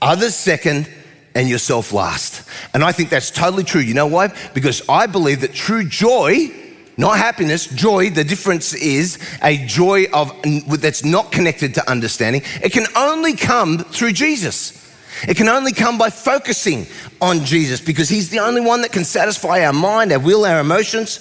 others 0.00 0.34
second, 0.34 0.88
and 1.34 1.48
yourself 1.48 1.92
last. 1.92 2.48
And 2.72 2.82
I 2.82 2.92
think 2.92 3.10
that's 3.10 3.30
totally 3.30 3.64
true. 3.64 3.80
You 3.80 3.94
know 3.94 4.06
why? 4.06 4.34
Because 4.54 4.82
I 4.88 5.06
believe 5.06 5.42
that 5.42 5.52
true 5.52 5.84
joy, 5.84 6.50
not 6.96 7.18
happiness, 7.18 7.66
joy, 7.66 8.10
the 8.10 8.24
difference 8.24 8.72
is 8.74 9.18
a 9.42 9.58
joy 9.66 10.06
of 10.12 10.32
that's 10.80 11.04
not 11.04 11.32
connected 11.32 11.74
to 11.74 11.90
understanding. 11.90 12.42
It 12.62 12.72
can 12.72 12.86
only 12.96 13.34
come 13.34 13.78
through 13.78 14.12
Jesus. 14.12 14.79
It 15.28 15.36
can 15.36 15.48
only 15.48 15.72
come 15.72 15.98
by 15.98 16.10
focusing 16.10 16.86
on 17.20 17.44
Jesus 17.44 17.80
because 17.80 18.08
he's 18.08 18.30
the 18.30 18.40
only 18.40 18.60
one 18.60 18.82
that 18.82 18.92
can 18.92 19.04
satisfy 19.04 19.64
our 19.64 19.72
mind, 19.72 20.12
our 20.12 20.18
will, 20.18 20.44
our 20.44 20.60
emotions. 20.60 21.20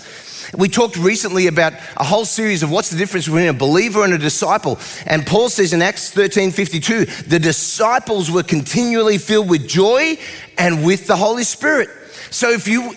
We 0.58 0.68
talked 0.68 0.98
recently 0.98 1.48
about 1.48 1.74
a 1.98 2.04
whole 2.04 2.26
series 2.26 2.64
of 2.64 2.72
what's 2.72 2.90
the 2.90 2.98
difference 2.98 3.26
between 3.26 3.48
a 3.48 3.54
believer 3.54 4.04
and 4.04 4.14
a 4.14 4.18
disciple. 4.18 4.80
And 5.06 5.26
Paul 5.26 5.50
says 5.50 5.74
in 5.74 5.82
Acts 5.82 6.12
13 6.12 6.52
52, 6.52 7.06
the 7.06 7.40
disciples 7.40 8.32
were 8.32 8.44
continually 8.44 9.18
filled 9.18 9.50
with 9.50 9.68
joy 9.68 10.18
and 10.58 10.84
with 10.84 11.08
the 11.08 11.16
Holy 11.16 11.44
Spirit. 11.44 11.90
So 12.32 12.52
if 12.52 12.68
you, 12.68 12.94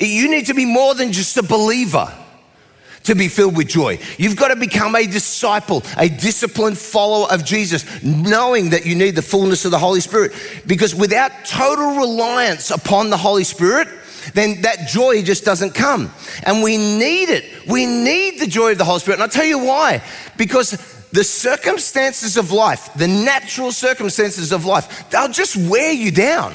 you 0.00 0.30
need 0.30 0.46
to 0.46 0.54
be 0.54 0.64
more 0.64 0.94
than 0.94 1.12
just 1.12 1.36
a 1.36 1.42
believer 1.42 2.12
to 3.04 3.14
be 3.14 3.28
filled 3.28 3.56
with 3.56 3.68
joy. 3.68 3.98
You've 4.18 4.36
got 4.36 4.48
to 4.48 4.56
become 4.56 4.94
a 4.94 5.06
disciple, 5.06 5.82
a 5.96 6.08
disciplined 6.08 6.78
follower 6.78 7.26
of 7.30 7.44
Jesus, 7.44 8.02
knowing 8.02 8.70
that 8.70 8.86
you 8.86 8.94
need 8.94 9.16
the 9.16 9.22
fullness 9.22 9.64
of 9.64 9.70
the 9.70 9.78
Holy 9.78 10.00
Spirit. 10.00 10.32
Because 10.66 10.94
without 10.94 11.32
total 11.44 11.96
reliance 11.96 12.70
upon 12.70 13.10
the 13.10 13.16
Holy 13.16 13.44
Spirit, 13.44 13.88
then 14.34 14.62
that 14.62 14.88
joy 14.88 15.22
just 15.22 15.44
doesn't 15.44 15.74
come. 15.74 16.12
And 16.44 16.62
we 16.62 16.76
need 16.76 17.28
it. 17.28 17.44
We 17.68 17.86
need 17.86 18.38
the 18.38 18.46
joy 18.46 18.72
of 18.72 18.78
the 18.78 18.84
Holy 18.84 19.00
Spirit. 19.00 19.16
And 19.16 19.24
I'll 19.24 19.28
tell 19.28 19.44
you 19.44 19.58
why. 19.58 20.02
Because 20.36 20.70
the 21.10 21.24
circumstances 21.24 22.36
of 22.36 22.52
life, 22.52 22.90
the 22.94 23.08
natural 23.08 23.72
circumstances 23.72 24.52
of 24.52 24.64
life, 24.64 25.10
they'll 25.10 25.28
just 25.28 25.56
wear 25.56 25.92
you 25.92 26.10
down. 26.10 26.54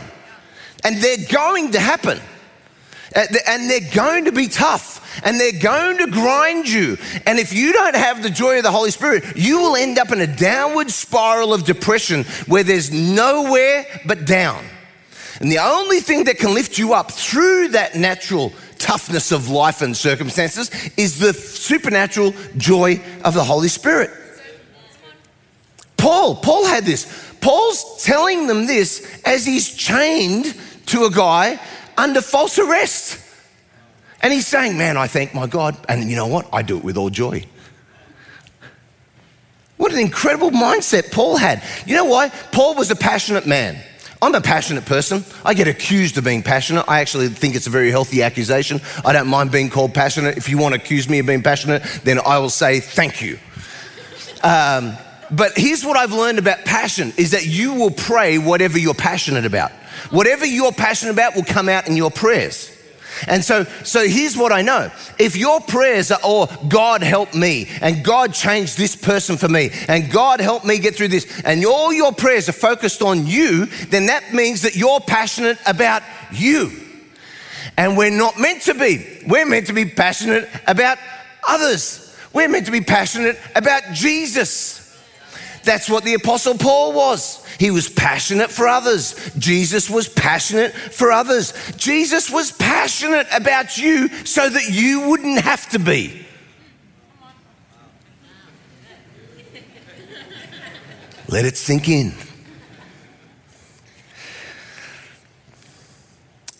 And 0.83 0.97
they're 0.97 1.27
going 1.29 1.71
to 1.71 1.79
happen. 1.79 2.19
And 3.13 3.69
they're 3.69 3.93
going 3.93 4.25
to 4.25 4.31
be 4.31 4.47
tough 4.47 5.03
and 5.23 5.39
they're 5.39 5.59
going 5.59 5.97
to 5.97 6.07
grind 6.07 6.67
you. 6.67 6.97
And 7.25 7.39
if 7.39 7.53
you 7.53 7.73
don't 7.73 7.95
have 7.95 8.23
the 8.23 8.29
joy 8.29 8.57
of 8.57 8.63
the 8.63 8.71
Holy 8.71 8.91
Spirit, 8.91 9.23
you 9.35 9.59
will 9.59 9.75
end 9.75 9.97
up 9.97 10.11
in 10.11 10.21
a 10.21 10.27
downward 10.27 10.91
spiral 10.91 11.53
of 11.53 11.65
depression 11.65 12.23
where 12.47 12.63
there's 12.63 12.91
nowhere 12.91 13.85
but 14.05 14.25
down. 14.25 14.63
And 15.39 15.51
the 15.51 15.59
only 15.59 15.99
thing 15.99 16.23
that 16.25 16.39
can 16.39 16.53
lift 16.53 16.77
you 16.77 16.93
up 16.93 17.11
through 17.11 17.69
that 17.69 17.95
natural 17.95 18.53
toughness 18.79 19.31
of 19.31 19.49
life 19.49 19.81
and 19.81 19.95
circumstances 19.95 20.71
is 20.97 21.19
the 21.19 21.33
supernatural 21.33 22.33
joy 22.57 23.01
of 23.23 23.33
the 23.33 23.43
Holy 23.43 23.67
Spirit. 23.67 24.11
Paul, 25.97 26.35
Paul 26.35 26.65
had 26.65 26.85
this. 26.85 27.05
Paul's 27.41 28.03
telling 28.03 28.47
them 28.47 28.65
this 28.65 29.21
as 29.25 29.45
he's 29.45 29.73
chained 29.73 30.55
to 30.87 31.05
a 31.05 31.11
guy 31.11 31.59
under 31.97 32.21
false 32.21 32.59
arrest. 32.59 33.19
And 34.21 34.33
he's 34.33 34.47
saying, 34.47 34.77
Man, 34.77 34.97
I 34.97 35.07
thank 35.07 35.33
my 35.33 35.47
God. 35.47 35.77
And 35.87 36.09
you 36.09 36.15
know 36.15 36.27
what? 36.27 36.47
I 36.51 36.61
do 36.61 36.77
it 36.77 36.83
with 36.83 36.97
all 36.97 37.09
joy. 37.09 37.45
What 39.77 39.93
an 39.93 39.99
incredible 39.99 40.49
mindset 40.49 41.11
Paul 41.11 41.37
had. 41.37 41.63
You 41.85 41.95
know 41.95 42.05
why? 42.05 42.29
Paul 42.51 42.75
was 42.75 42.89
a 42.89 42.95
passionate 42.95 43.45
man. 43.45 43.81
I'm 44.19 44.33
a 44.33 44.41
passionate 44.41 44.85
person. 44.85 45.23
I 45.45 45.53
get 45.53 45.67
accused 45.67 46.17
of 46.17 46.23
being 46.23 46.41
passionate. 46.41 46.85
I 46.87 47.01
actually 47.01 47.29
think 47.29 47.55
it's 47.55 47.67
a 47.67 47.69
very 47.69 47.91
healthy 47.91 48.23
accusation. 48.23 48.81
I 49.05 49.13
don't 49.13 49.27
mind 49.27 49.51
being 49.51 49.69
called 49.69 49.93
passionate. 49.93 50.37
If 50.37 50.49
you 50.49 50.57
want 50.57 50.73
to 50.73 50.81
accuse 50.81 51.07
me 51.07 51.19
of 51.19 51.27
being 51.27 51.43
passionate, 51.43 51.83
then 52.03 52.19
I 52.25 52.39
will 52.39 52.49
say 52.49 52.79
thank 52.79 53.21
you. 53.21 53.37
Um, 54.43 54.97
but 55.29 55.51
here's 55.55 55.85
what 55.85 55.97
I've 55.97 56.13
learned 56.13 56.39
about 56.39 56.65
passion 56.65 57.13
is 57.17 57.31
that 57.31 57.45
you 57.45 57.75
will 57.75 57.91
pray 57.91 58.39
whatever 58.39 58.79
you're 58.79 58.95
passionate 58.95 59.45
about. 59.45 59.71
Whatever 60.09 60.45
you're 60.45 60.71
passionate 60.71 61.11
about 61.11 61.35
will 61.35 61.43
come 61.43 61.69
out 61.69 61.87
in 61.87 61.95
your 61.95 62.09
prayers. 62.09 62.71
And 63.27 63.43
so, 63.43 63.63
so 63.83 64.07
here's 64.07 64.37
what 64.37 64.51
I 64.51 64.61
know. 64.61 64.91
If 65.17 65.35
your 65.35 65.61
prayers 65.61 66.11
are, 66.11 66.19
oh, 66.23 66.47
God 66.67 67.01
help 67.01 67.33
me, 67.33 67.67
and 67.81 68.03
God 68.03 68.33
change 68.33 68.75
this 68.75 68.95
person 68.95 69.37
for 69.37 69.47
me, 69.47 69.71
and 69.87 70.11
God 70.11 70.39
help 70.39 70.65
me 70.65 70.79
get 70.79 70.95
through 70.95 71.09
this, 71.09 71.41
and 71.43 71.65
all 71.65 71.93
your 71.93 72.11
prayers 72.11 72.49
are 72.49 72.53
focused 72.53 73.01
on 73.01 73.25
you, 73.25 73.65
then 73.89 74.07
that 74.07 74.33
means 74.33 74.61
that 74.61 74.75
you're 74.75 74.99
passionate 74.99 75.57
about 75.65 76.03
you. 76.31 76.71
And 77.77 77.97
we're 77.97 78.11
not 78.11 78.39
meant 78.39 78.63
to 78.63 78.73
be. 78.73 79.23
We're 79.27 79.45
meant 79.45 79.67
to 79.67 79.73
be 79.73 79.85
passionate 79.85 80.49
about 80.67 80.97
others. 81.47 82.15
We're 82.33 82.49
meant 82.49 82.65
to 82.65 82.71
be 82.71 82.81
passionate 82.81 83.39
about 83.55 83.83
Jesus. 83.93 84.83
That's 85.63 85.89
what 85.89 86.03
the 86.03 86.13
Apostle 86.13 86.57
Paul 86.57 86.93
was. 86.93 87.45
He 87.59 87.71
was 87.71 87.89
passionate 87.89 88.51
for 88.51 88.67
others. 88.67 89.15
Jesus 89.37 89.89
was 89.89 90.07
passionate 90.07 90.73
for 90.73 91.11
others. 91.11 91.53
Jesus 91.77 92.29
was 92.29 92.51
passionate 92.51 93.27
about 93.33 93.77
you 93.77 94.09
so 94.25 94.47
that 94.47 94.69
you 94.69 95.07
wouldn't 95.09 95.41
have 95.41 95.67
to 95.69 95.79
be. 95.79 96.25
Let 101.29 101.45
it 101.45 101.57
sink 101.57 101.89
in. 101.89 102.13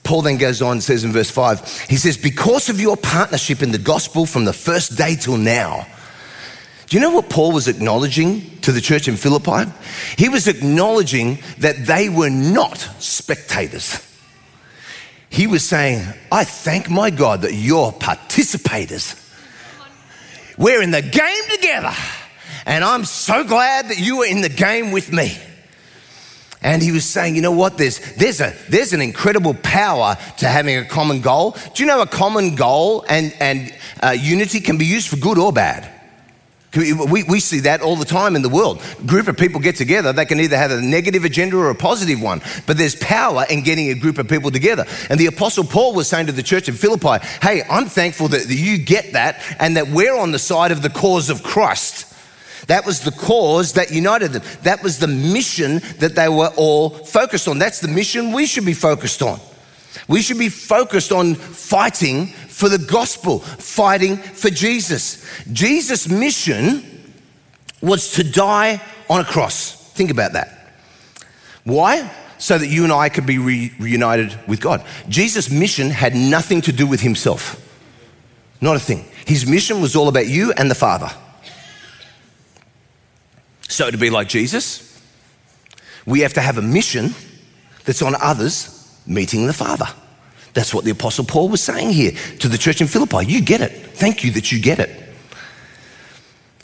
Paul 0.04 0.22
then 0.22 0.38
goes 0.38 0.62
on 0.62 0.74
and 0.74 0.84
says 0.84 1.04
in 1.04 1.12
verse 1.12 1.30
5, 1.30 1.88
he 1.89 1.98
says, 1.98 2.18
Because 2.18 2.70
of 2.70 2.80
your 2.80 2.96
partnership 2.96 3.62
in 3.62 3.72
the 3.72 3.77
gospel 3.77 4.25
from 4.25 4.46
the 4.46 4.54
first 4.54 4.98
day 4.98 5.16
till 5.16 5.36
now, 5.36 5.86
do 6.88 6.96
you 6.96 7.01
know 7.01 7.12
what 7.12 7.29
Paul 7.29 7.51
was 7.51 7.67
acknowledging 7.67 8.60
to 8.62 8.72
the 8.72 8.79
church 8.79 9.10
in 9.10 9.17
Philippi? 9.17 9.70
He 10.17 10.29
was 10.29 10.48
acknowledging 10.48 11.39
that 11.60 11.86
they 11.86 12.08
were 12.08 12.29
not 12.29 12.77
spectators. 13.00 14.03
He 15.29 15.48
was 15.48 15.67
saying, 15.67 16.08
I 16.32 16.46
thank 16.46 16.89
my 16.89 17.10
God 17.10 17.41
that 17.41 17.53
you're 17.53 17.91
participators. 17.91 19.24
We're 20.58 20.82
in 20.82 20.91
the 20.91 21.01
game 21.01 21.44
together, 21.51 21.94
and 22.65 22.84
I'm 22.86 23.03
so 23.03 23.44
glad 23.44 23.89
that 23.89 24.00
you 24.00 24.24
are 24.24 24.25
in 24.25 24.39
the 24.39 24.50
game 24.50 24.91
with 24.91 25.12
me. 25.12 25.38
And 26.62 26.82
he 26.82 26.91
was 26.91 27.06
saying, 27.06 27.36
you 27.36 27.41
know 27.41 27.51
what? 27.51 27.77
There's, 27.77 28.00
there's, 28.15 28.39
a, 28.39 28.53
there's 28.70 28.94
an 28.94 29.01
incredible 29.01 29.53
power 29.56 30.15
to 30.38 30.48
having 30.48 30.77
a 30.77 30.86
common 30.86 31.22
goal. 31.22 31.51
Do 31.75 31.84
you 31.84 31.86
know 31.86 32.01
a 32.01 32.08
common 32.08 32.56
goal 32.56 33.06
and, 33.08 33.36
and 33.39 33.75
uh, 34.01 34.12
unity 34.12 34.62
can 34.62 34.77
be 34.77 34.86
used 34.86 35.10
for 35.10 35.17
good 35.17 35.38
or 35.38 35.53
bad? 35.53 35.97
We, 36.76 37.24
we 37.24 37.40
see 37.40 37.62
that 37.62 37.82
all 37.82 37.96
the 37.96 38.06
time 38.06 38.36
in 38.36 38.42
the 38.42 38.50
world. 38.50 38.84
A 39.00 39.04
group 39.04 39.28
of 39.28 39.38
people 39.38 39.62
get 39.62 39.78
together, 39.78 40.12
they 40.12 40.26
can 40.26 40.40
either 40.40 40.58
have 40.58 40.70
a 40.70 40.82
negative 40.82 41.24
agenda 41.24 41.58
or 41.58 41.70
a 41.70 41.76
positive 41.76 42.22
one, 42.22 42.42
but 42.66 42.78
there's 42.78 42.96
power 42.96 43.46
in 43.50 43.64
getting 43.64 43.90
a 43.90 43.96
group 43.96 44.18
of 44.18 44.28
people 44.28 44.52
together. 44.52 44.86
And 45.10 45.20
the 45.20 45.28
Apostle 45.28 45.64
Paul 45.64 45.94
was 45.94 46.10
saying 46.10 46.28
to 46.28 46.34
the 46.34 46.44
church 46.44 46.68
in 46.68 46.76
Philippi, 46.76 47.26
Hey, 47.42 47.64
I'm 47.70 47.86
thankful 47.86 48.28
that 48.30 48.48
you 48.50 48.78
get 48.78 49.14
that 49.14 49.42
and 49.60 49.78
that 49.78 49.88
we're 49.88 50.16
on 50.16 50.32
the 50.32 50.40
side 50.40 50.72
of 50.72 50.82
the 50.82 50.90
cause 50.90 51.30
of 51.30 51.42
Christ. 51.42 52.14
That 52.68 52.86
was 52.86 53.00
the 53.00 53.12
cause 53.12 53.74
that 53.74 53.92
united 53.92 54.34
them. 54.34 54.44
That 54.64 54.84
was 54.84 55.00
the 55.00 55.08
mission 55.08 55.80
that 56.00 56.16
they 56.16 56.28
were 56.28 56.52
all 56.58 56.90
focused 56.90 57.48
on. 57.48 57.60
That's 57.60 57.80
the 57.80 57.88
mission 57.88 58.34
we 58.34 58.46
should 58.46 58.66
be 58.66 58.74
focused 58.74 59.22
on. 59.22 59.40
We 60.08 60.22
should 60.22 60.38
be 60.38 60.50
focused 60.50 61.12
on 61.12 61.36
fighting 61.36 62.28
for 62.58 62.70
the 62.70 62.80
gospel, 62.80 63.38
fighting 63.38 64.18
for 64.18 64.50
Jesus. 64.50 65.24
Jesus' 65.54 66.10
mission 66.10 66.84
was 67.82 68.14
to 68.14 68.24
die 68.24 68.82
on 69.08 69.22
a 69.22 69.24
cross. 69.24 69.94
Think 69.94 70.10
about 70.10 70.34
that. 70.34 70.74
Why? 71.66 72.12
So 72.40 72.58
that 72.58 72.66
you 72.66 72.84
and 72.84 72.92
I 72.92 73.10
could 73.10 73.28
be 73.28 73.38
re- 73.38 73.72
reunited 73.78 74.36
with 74.48 74.60
God. 74.60 74.84
Jesus' 75.08 75.52
mission 75.52 75.92
had 75.92 76.16
nothing 76.16 76.62
to 76.62 76.72
do 76.72 76.88
with 76.88 77.00
himself. 77.00 77.64
Not 78.60 78.76
a 78.76 78.80
thing. 78.80 79.06
His 79.28 79.46
mission 79.46 79.80
was 79.80 79.96
all 79.96 80.08
about 80.08 80.26
you 80.26 80.52
and 80.54 80.72
the 80.72 80.76
Father. 80.76 81.12
So, 83.70 83.92
to 83.92 83.98
be 83.98 84.10
like 84.10 84.30
Jesus, 84.30 85.00
we 86.08 86.22
have 86.22 86.34
to 86.34 86.42
have 86.42 86.58
a 86.58 86.64
mission 86.64 87.14
that's 87.86 88.02
on 88.02 88.16
others 88.20 89.00
meeting 89.06 89.46
the 89.46 89.54
Father. 89.54 89.88
That's 90.58 90.74
what 90.74 90.86
the 90.86 90.90
Apostle 90.90 91.24
Paul 91.24 91.50
was 91.50 91.62
saying 91.62 91.92
here 91.92 92.14
to 92.40 92.48
the 92.48 92.58
church 92.58 92.82
in 92.82 92.88
Philippi. 92.88 93.28
You 93.28 93.42
get 93.42 93.62
it. 93.62 93.74
Thank 93.74 94.24
you 94.24 94.32
that 94.32 94.52
you 94.52 94.60
get 94.60 94.80
it. 94.80 94.90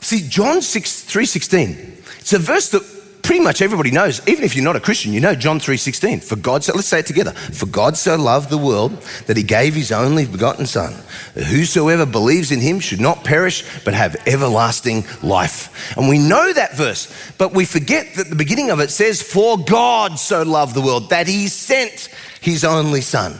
See, 0.00 0.28
John 0.28 0.62
6, 0.62 1.04
3.16, 1.04 2.18
it's 2.18 2.32
a 2.32 2.40
verse 2.40 2.70
that 2.70 2.82
pretty 3.22 3.40
much 3.40 3.62
everybody 3.62 3.92
knows, 3.92 4.20
even 4.26 4.42
if 4.42 4.56
you're 4.56 4.64
not 4.64 4.74
a 4.74 4.80
Christian, 4.80 5.12
you 5.12 5.20
know 5.20 5.36
John 5.36 5.60
3.16. 5.60 6.24
For 6.24 6.34
God 6.34 6.64
so, 6.64 6.74
let's 6.74 6.88
say 6.88 6.98
it 6.98 7.06
together. 7.06 7.30
For 7.30 7.66
God 7.66 7.96
so 7.96 8.16
loved 8.16 8.50
the 8.50 8.58
world 8.58 9.00
that 9.28 9.36
he 9.36 9.44
gave 9.44 9.76
his 9.76 9.92
only 9.92 10.26
begotten 10.26 10.66
son. 10.66 10.92
Whosoever 11.34 12.04
believes 12.04 12.50
in 12.50 12.58
him 12.58 12.80
should 12.80 13.00
not 13.00 13.22
perish, 13.22 13.64
but 13.84 13.94
have 13.94 14.16
everlasting 14.26 15.04
life. 15.22 15.96
And 15.96 16.08
we 16.08 16.18
know 16.18 16.52
that 16.52 16.76
verse, 16.76 17.14
but 17.38 17.54
we 17.54 17.64
forget 17.64 18.16
that 18.16 18.28
the 18.28 18.34
beginning 18.34 18.70
of 18.72 18.80
it 18.80 18.90
says, 18.90 19.22
for 19.22 19.56
God 19.56 20.18
so 20.18 20.42
loved 20.42 20.74
the 20.74 20.80
world 20.80 21.10
that 21.10 21.28
he 21.28 21.46
sent 21.46 22.08
his 22.40 22.64
only 22.64 23.00
son. 23.00 23.38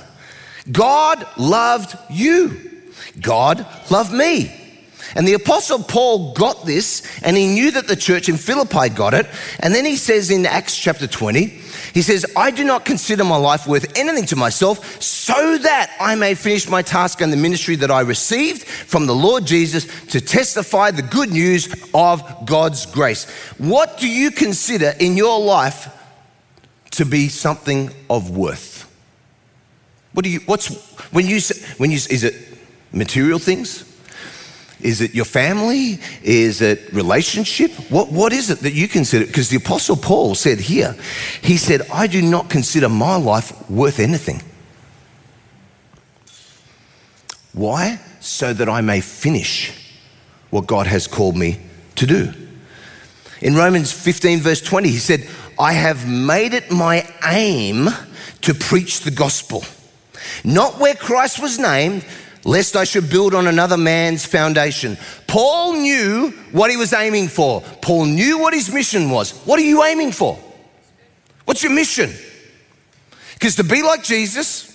God 0.71 1.27
loved 1.37 1.97
you. 2.11 2.71
God 3.21 3.67
loved 3.91 4.13
me. 4.13 4.61
And 5.17 5.29
the 5.29 5.35
Apostle 5.35 5.83
Paul 5.83 6.33
got 6.33 6.67
this, 6.67 7.03
and 7.23 7.37
he 7.37 7.47
knew 7.47 7.71
that 7.73 7.87
the 7.87 7.97
church 7.97 8.29
in 8.29 8.37
Philippi 8.37 8.89
got 8.89 9.15
it. 9.15 9.27
And 9.61 9.75
then 9.75 9.85
he 9.85 9.97
says 9.97 10.31
in 10.31 10.47
Acts 10.47 10.77
chapter 10.77 11.07
20, 11.07 11.47
he 11.93 12.03
says, 12.03 12.27
I 12.35 12.51
do 12.51 12.65
not 12.65 12.85
consider 12.85 13.23
my 13.23 13.37
life 13.37 13.67
worth 13.69 13.97
anything 13.97 14.27
to 14.27 14.37
myself, 14.37 15.01
so 15.01 15.59
that 15.59 15.95
I 16.01 16.17
may 16.17 16.35
finish 16.35 16.69
my 16.69 16.83
task 16.83 17.21
and 17.21 17.33
the 17.33 17.37
ministry 17.37 17.77
that 17.77 17.91
I 17.91 18.01
received 18.01 18.65
from 18.65 19.07
the 19.07 19.15
Lord 19.15 19.47
Jesus 19.47 19.87
to 20.07 20.21
testify 20.21 20.91
the 20.91 21.03
good 21.03 21.31
news 21.31 21.73
of 21.95 22.47
God's 22.47 22.87
grace. 22.87 23.31
What 23.59 23.99
do 23.99 24.09
you 24.09 24.33
consider 24.33 24.95
in 24.99 25.17
your 25.17 25.39
life 25.39 25.89
to 26.93 27.05
be 27.05 27.29
something 27.29 27.93
of 28.11 28.37
worth? 28.37 28.84
What 30.15 30.25
do 30.25 30.31
you, 30.31 30.41
what's, 30.47 30.69
when 31.13 31.27
you, 31.27 31.41
when 31.77 31.91
you, 31.91 31.97
is 31.97 32.25
it 32.25 32.35
material 32.93 33.39
things? 33.39 33.91
Is 34.81 35.01
it 35.01 35.15
your 35.15 35.25
family? 35.25 35.99
Is 36.23 36.61
it 36.61 36.93
relationship? 36.93 37.73
What, 37.91 38.11
what 38.11 38.33
is 38.33 38.51
it 38.51 38.61
that 38.61 38.73
you 38.73 38.89
consider? 38.89 39.27
Because 39.27 39.49
the 39.49 39.57
Apostle 39.57 39.97
Paul 39.97 40.35
said 40.35 40.61
here, 40.61 40.97
he 41.43 41.57
said, 41.57 41.83
I 41.93 42.07
do 42.07 42.23
not 42.23 42.51
consider 42.51 42.89
my 42.89 43.17
life 43.17 43.69
worth 43.71 43.99
anything. 43.99 44.43
Why? 47.53 48.01
So 48.21 48.53
that 48.53 48.69
I 48.69 48.81
may 48.81 49.01
finish 49.01 49.73
what 50.51 50.67
God 50.67 50.87
has 50.87 51.07
called 51.07 51.37
me 51.37 51.61
to 51.97 52.07
do. 52.07 52.33
In 53.41 53.55
Romans 53.55 53.93
15, 53.93 54.41
verse 54.41 54.61
20, 54.61 54.89
he 54.89 54.99
said, 54.99 55.29
I 55.59 55.73
have 55.73 56.09
made 56.09 56.55
it 56.55 56.71
my 56.71 57.09
aim 57.27 57.89
to 58.43 58.55
preach 58.55 59.01
the 59.01 59.11
gospel, 59.11 59.65
not 60.45 60.79
where 60.79 60.95
Christ 60.95 61.41
was 61.41 61.59
named 61.59 62.05
lest 62.45 62.77
I 62.77 62.85
should 62.85 63.09
build 63.09 63.35
on 63.35 63.47
another 63.47 63.77
man's 63.77 64.25
foundation. 64.27 64.99
Paul 65.27 65.75
knew 65.75 66.31
what 66.53 66.71
he 66.71 66.77
was 66.77 66.93
aiming 66.93 67.29
for. 67.29 67.63
Paul 67.81 68.05
knew 68.05 68.39
what 68.39 68.53
his 68.53 68.73
mission 68.73 69.11
was. 69.11 69.33
What 69.47 69.59
are 69.59 69.65
you 69.65 69.83
aiming 69.83 70.13
for? 70.13 70.39
What's 71.45 71.63
your 71.63 71.73
mission? 71.73 72.13
Because 73.35 73.57
to 73.57 73.65
be 73.65 73.83
like 73.83 74.03
Jesus, 74.03 74.71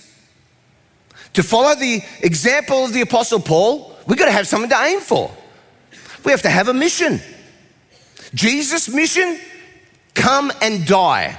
to 1.33 1.43
follow 1.43 1.75
the 1.75 2.01
example 2.21 2.85
of 2.85 2.93
the 2.93 3.01
Apostle 3.01 3.39
Paul, 3.39 3.95
we've 4.07 4.17
got 4.17 4.25
to 4.25 4.31
have 4.31 4.47
something 4.47 4.69
to 4.69 4.83
aim 4.83 4.99
for. 4.99 5.31
We 6.25 6.31
have 6.31 6.41
to 6.41 6.49
have 6.49 6.67
a 6.67 6.73
mission. 6.73 7.21
Jesus' 8.33 8.89
mission 8.89 9.39
come 10.13 10.51
and 10.61 10.85
die 10.85 11.37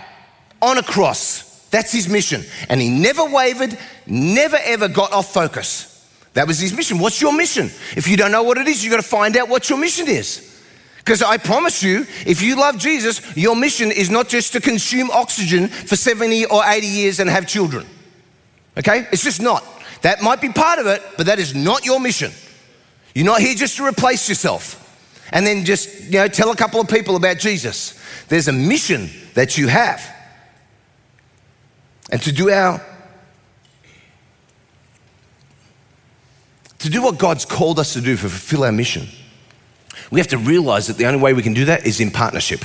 on 0.62 0.78
a 0.78 0.82
cross. 0.82 1.68
That's 1.70 1.92
his 1.92 2.08
mission. 2.08 2.42
And 2.68 2.80
he 2.80 2.88
never 2.88 3.24
wavered, 3.24 3.78
never 4.10 4.58
ever 4.62 4.88
got 4.88 5.12
off 5.12 5.32
focus. 5.32 5.86
That 6.34 6.46
was 6.46 6.58
his 6.58 6.72
mission. 6.72 6.98
What's 6.98 7.20
your 7.20 7.32
mission? 7.32 7.66
If 7.96 8.06
you 8.06 8.16
don't 8.16 8.30
know 8.30 8.42
what 8.42 8.58
it 8.58 8.68
is, 8.68 8.84
you've 8.84 8.92
got 8.92 9.02
to 9.02 9.08
find 9.08 9.36
out 9.36 9.48
what 9.48 9.68
your 9.68 9.78
mission 9.78 10.08
is. 10.08 10.46
Because 10.98 11.22
I 11.22 11.38
promise 11.38 11.82
you, 11.82 12.06
if 12.26 12.42
you 12.42 12.56
love 12.56 12.78
Jesus, 12.78 13.36
your 13.36 13.56
mission 13.56 13.90
is 13.90 14.10
not 14.10 14.28
just 14.28 14.52
to 14.52 14.60
consume 14.60 15.10
oxygen 15.10 15.66
for 15.68 15.96
70 15.96 16.44
or 16.46 16.62
80 16.64 16.86
years 16.86 17.20
and 17.20 17.28
have 17.28 17.46
children. 17.46 17.86
Okay? 18.76 19.08
It's 19.10 19.24
just 19.24 19.40
not. 19.40 19.64
That 20.02 20.22
might 20.22 20.40
be 20.40 20.50
part 20.50 20.78
of 20.78 20.86
it, 20.86 21.02
but 21.16 21.26
that 21.26 21.38
is 21.38 21.54
not 21.54 21.84
your 21.84 22.00
mission. 22.00 22.30
You're 23.14 23.26
not 23.26 23.40
here 23.40 23.54
just 23.54 23.76
to 23.78 23.86
replace 23.86 24.28
yourself 24.28 24.76
and 25.32 25.46
then 25.46 25.64
just, 25.64 26.04
you 26.04 26.18
know, 26.18 26.28
tell 26.28 26.50
a 26.50 26.56
couple 26.56 26.80
of 26.80 26.88
people 26.88 27.16
about 27.16 27.38
Jesus. 27.38 27.98
There's 28.28 28.48
a 28.48 28.52
mission 28.52 29.10
that 29.34 29.58
you 29.58 29.68
have. 29.68 30.02
And 32.12 32.20
to 32.22 32.32
do 32.32 32.50
our 32.50 32.84
to 36.80 36.90
do 36.90 37.02
what 37.02 37.18
God's 37.18 37.44
called 37.44 37.78
us 37.78 37.92
to 37.92 38.00
do, 38.00 38.16
to 38.16 38.28
fulfill 38.28 38.64
our 38.64 38.72
mission, 38.72 39.06
we 40.10 40.18
have 40.18 40.28
to 40.28 40.38
realize 40.38 40.86
that 40.88 40.96
the 40.96 41.06
only 41.06 41.20
way 41.20 41.32
we 41.32 41.42
can 41.42 41.54
do 41.54 41.66
that 41.66 41.86
is 41.86 42.00
in 42.00 42.10
partnership. 42.10 42.64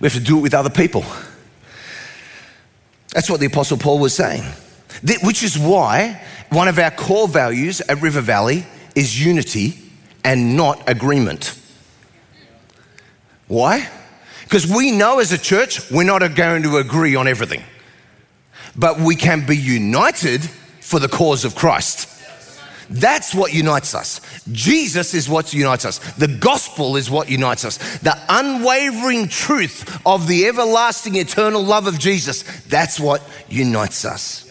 We 0.00 0.06
have 0.06 0.14
to 0.14 0.20
do 0.20 0.38
it 0.38 0.42
with 0.42 0.54
other 0.54 0.70
people. 0.70 1.04
That's 3.12 3.30
what 3.30 3.40
the 3.40 3.46
Apostle 3.46 3.78
Paul 3.78 3.98
was 4.00 4.14
saying. 4.14 4.42
Which 5.22 5.42
is 5.42 5.58
why 5.58 6.22
one 6.50 6.66
of 6.66 6.78
our 6.78 6.90
core 6.90 7.28
values 7.28 7.80
at 7.82 8.00
River 8.00 8.20
Valley 8.20 8.66
is 8.94 9.24
unity 9.24 9.78
and 10.24 10.56
not 10.56 10.88
agreement. 10.88 11.58
Why? 13.46 13.88
Because 14.44 14.66
we 14.66 14.90
know 14.90 15.18
as 15.20 15.32
a 15.32 15.38
church 15.38 15.90
we're 15.90 16.04
not 16.04 16.20
going 16.34 16.62
to 16.62 16.78
agree 16.78 17.14
on 17.16 17.28
everything, 17.28 17.62
but 18.74 18.98
we 18.98 19.14
can 19.14 19.46
be 19.46 19.56
united 19.56 20.42
for 20.80 20.98
the 20.98 21.08
cause 21.08 21.44
of 21.44 21.54
Christ. 21.54 22.08
That's 22.90 23.34
what 23.34 23.52
unites 23.52 23.94
us. 23.94 24.20
Jesus 24.52 25.14
is 25.14 25.28
what 25.28 25.52
unites 25.52 25.84
us. 25.84 25.98
The 26.14 26.28
gospel 26.28 26.96
is 26.96 27.10
what 27.10 27.28
unites 27.28 27.64
us. 27.64 27.78
The 27.98 28.16
unwavering 28.28 29.28
truth 29.28 30.00
of 30.06 30.28
the 30.28 30.46
everlasting 30.46 31.16
eternal 31.16 31.62
love 31.62 31.86
of 31.86 31.98
Jesus, 31.98 32.42
that's 32.68 33.00
what 33.00 33.22
unites 33.48 34.04
us. 34.04 34.43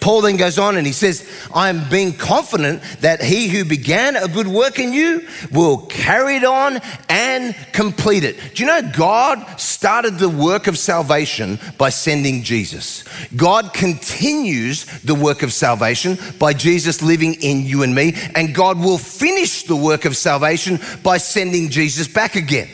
Paul 0.00 0.22
then 0.22 0.36
goes 0.36 0.58
on 0.58 0.76
and 0.76 0.86
he 0.86 0.92
says, 0.92 1.28
I 1.54 1.68
am 1.68 1.88
being 1.90 2.14
confident 2.14 2.82
that 3.00 3.22
he 3.22 3.48
who 3.48 3.64
began 3.64 4.16
a 4.16 4.28
good 4.28 4.48
work 4.48 4.78
in 4.78 4.92
you 4.92 5.26
will 5.52 5.86
carry 5.86 6.36
it 6.36 6.44
on 6.44 6.80
and 7.08 7.54
complete 7.72 8.24
it. 8.24 8.54
Do 8.54 8.62
you 8.62 8.66
know 8.66 8.90
God 8.96 9.60
started 9.60 10.18
the 10.18 10.28
work 10.28 10.66
of 10.66 10.78
salvation 10.78 11.58
by 11.76 11.90
sending 11.90 12.42
Jesus? 12.42 13.04
God 13.36 13.74
continues 13.74 14.86
the 15.02 15.14
work 15.14 15.42
of 15.42 15.52
salvation 15.52 16.16
by 16.38 16.54
Jesus 16.54 17.02
living 17.02 17.34
in 17.42 17.60
you 17.66 17.82
and 17.82 17.94
me, 17.94 18.14
and 18.34 18.54
God 18.54 18.78
will 18.78 18.98
finish 18.98 19.64
the 19.64 19.76
work 19.76 20.06
of 20.06 20.16
salvation 20.16 20.80
by 21.02 21.18
sending 21.18 21.68
Jesus 21.68 22.08
back 22.08 22.36
again. 22.36 22.68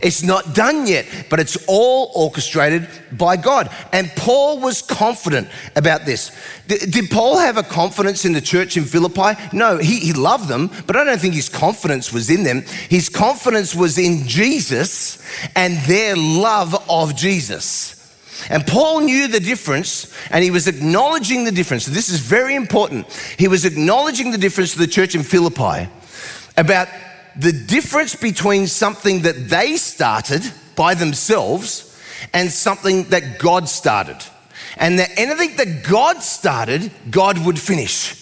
It's 0.00 0.22
not 0.22 0.54
done 0.54 0.86
yet, 0.86 1.06
but 1.30 1.40
it's 1.40 1.56
all 1.66 2.10
orchestrated 2.14 2.88
by 3.12 3.36
God. 3.36 3.70
And 3.92 4.10
Paul 4.16 4.60
was 4.60 4.82
confident 4.82 5.48
about 5.76 6.04
this. 6.04 6.30
Did 6.66 7.10
Paul 7.10 7.38
have 7.38 7.56
a 7.56 7.62
confidence 7.62 8.24
in 8.24 8.32
the 8.32 8.40
church 8.40 8.76
in 8.76 8.84
Philippi? 8.84 9.40
No, 9.52 9.78
he, 9.78 10.00
he 10.00 10.12
loved 10.12 10.48
them, 10.48 10.70
but 10.86 10.96
I 10.96 11.04
don't 11.04 11.20
think 11.20 11.34
his 11.34 11.48
confidence 11.48 12.12
was 12.12 12.30
in 12.30 12.42
them. 12.42 12.62
His 12.88 13.08
confidence 13.08 13.74
was 13.74 13.98
in 13.98 14.26
Jesus 14.26 15.24
and 15.54 15.78
their 15.86 16.16
love 16.16 16.74
of 16.88 17.14
Jesus. 17.16 17.94
And 18.50 18.66
Paul 18.66 19.00
knew 19.00 19.28
the 19.28 19.40
difference 19.40 20.12
and 20.30 20.42
he 20.42 20.50
was 20.50 20.66
acknowledging 20.66 21.44
the 21.44 21.52
difference. 21.52 21.86
This 21.86 22.08
is 22.08 22.20
very 22.20 22.54
important. 22.54 23.10
He 23.38 23.48
was 23.48 23.64
acknowledging 23.64 24.32
the 24.32 24.38
difference 24.38 24.72
to 24.72 24.78
the 24.78 24.86
church 24.86 25.14
in 25.14 25.22
Philippi 25.22 25.88
about 26.56 26.88
the 27.36 27.52
difference 27.52 28.14
between 28.14 28.66
something 28.66 29.22
that 29.22 29.48
they 29.48 29.76
started 29.76 30.42
by 30.76 30.94
themselves 30.94 31.90
and 32.32 32.50
something 32.50 33.04
that 33.04 33.38
God 33.38 33.68
started. 33.68 34.18
And 34.76 34.98
that 34.98 35.10
anything 35.16 35.56
that 35.56 35.84
God 35.88 36.22
started, 36.22 36.90
God 37.10 37.44
would 37.44 37.58
finish. 37.58 38.20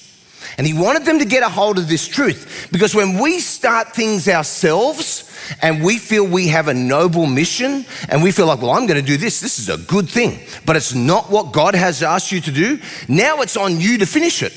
And 0.58 0.66
he 0.66 0.74
wanted 0.74 1.04
them 1.04 1.18
to 1.18 1.24
get 1.24 1.42
a 1.42 1.48
hold 1.48 1.78
of 1.78 1.88
this 1.88 2.06
truth 2.06 2.68
because 2.70 2.94
when 2.94 3.18
we 3.18 3.38
start 3.38 3.94
things 3.94 4.28
ourselves 4.28 5.30
and 5.62 5.82
we 5.82 5.98
feel 5.98 6.26
we 6.26 6.48
have 6.48 6.68
a 6.68 6.74
noble 6.74 7.26
mission 7.26 7.86
and 8.08 8.22
we 8.22 8.32
feel 8.32 8.46
like, 8.46 8.60
well, 8.60 8.72
I'm 8.72 8.86
going 8.86 9.00
to 9.00 9.06
do 9.06 9.16
this, 9.16 9.40
this 9.40 9.58
is 9.58 9.68
a 9.68 9.78
good 9.78 10.08
thing, 10.08 10.40
but 10.66 10.76
it's 10.76 10.94
not 10.94 11.30
what 11.30 11.52
God 11.52 11.74
has 11.74 12.02
asked 12.02 12.32
you 12.32 12.40
to 12.42 12.50
do, 12.50 12.78
now 13.08 13.40
it's 13.40 13.56
on 13.56 13.80
you 13.80 13.98
to 13.98 14.06
finish 14.06 14.42
it. 14.42 14.52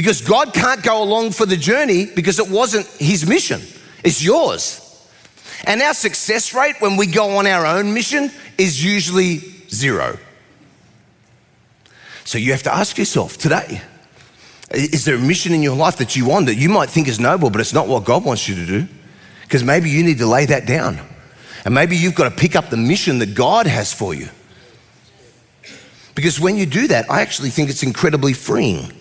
Because 0.00 0.22
God 0.22 0.54
can't 0.54 0.82
go 0.82 1.02
along 1.02 1.32
for 1.32 1.44
the 1.44 1.58
journey 1.58 2.06
because 2.06 2.38
it 2.38 2.48
wasn't 2.48 2.86
his 2.86 3.26
mission, 3.26 3.60
it's 4.02 4.22
yours. 4.22 4.86
And 5.64 5.82
our 5.82 5.92
success 5.92 6.54
rate 6.54 6.76
when 6.78 6.96
we 6.96 7.06
go 7.06 7.36
on 7.36 7.46
our 7.46 7.66
own 7.66 7.92
mission 7.92 8.30
is 8.56 8.82
usually 8.82 9.40
zero. 9.68 10.18
So 12.24 12.38
you 12.38 12.52
have 12.52 12.62
to 12.62 12.74
ask 12.74 12.96
yourself 12.96 13.36
today 13.36 13.82
is 14.70 15.04
there 15.04 15.16
a 15.16 15.18
mission 15.18 15.52
in 15.52 15.62
your 15.62 15.76
life 15.76 15.98
that 15.98 16.16
you 16.16 16.24
want 16.24 16.46
that 16.46 16.54
you 16.54 16.70
might 16.70 16.88
think 16.88 17.06
is 17.06 17.20
noble, 17.20 17.50
but 17.50 17.60
it's 17.60 17.74
not 17.74 17.86
what 17.86 18.06
God 18.06 18.24
wants 18.24 18.48
you 18.48 18.54
to 18.54 18.64
do? 18.64 18.88
Because 19.42 19.62
maybe 19.62 19.90
you 19.90 20.02
need 20.02 20.16
to 20.16 20.26
lay 20.26 20.46
that 20.46 20.64
down. 20.66 20.98
And 21.66 21.74
maybe 21.74 21.94
you've 21.94 22.14
got 22.14 22.30
to 22.30 22.34
pick 22.34 22.56
up 22.56 22.70
the 22.70 22.78
mission 22.78 23.18
that 23.18 23.34
God 23.34 23.66
has 23.66 23.92
for 23.92 24.14
you. 24.14 24.30
Because 26.14 26.40
when 26.40 26.56
you 26.56 26.64
do 26.64 26.88
that, 26.88 27.10
I 27.10 27.20
actually 27.20 27.50
think 27.50 27.68
it's 27.68 27.82
incredibly 27.82 28.32
freeing 28.32 28.94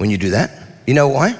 when 0.00 0.08
you 0.08 0.16
do 0.16 0.30
that. 0.30 0.50
You 0.86 0.94
know 0.94 1.08
why? 1.08 1.38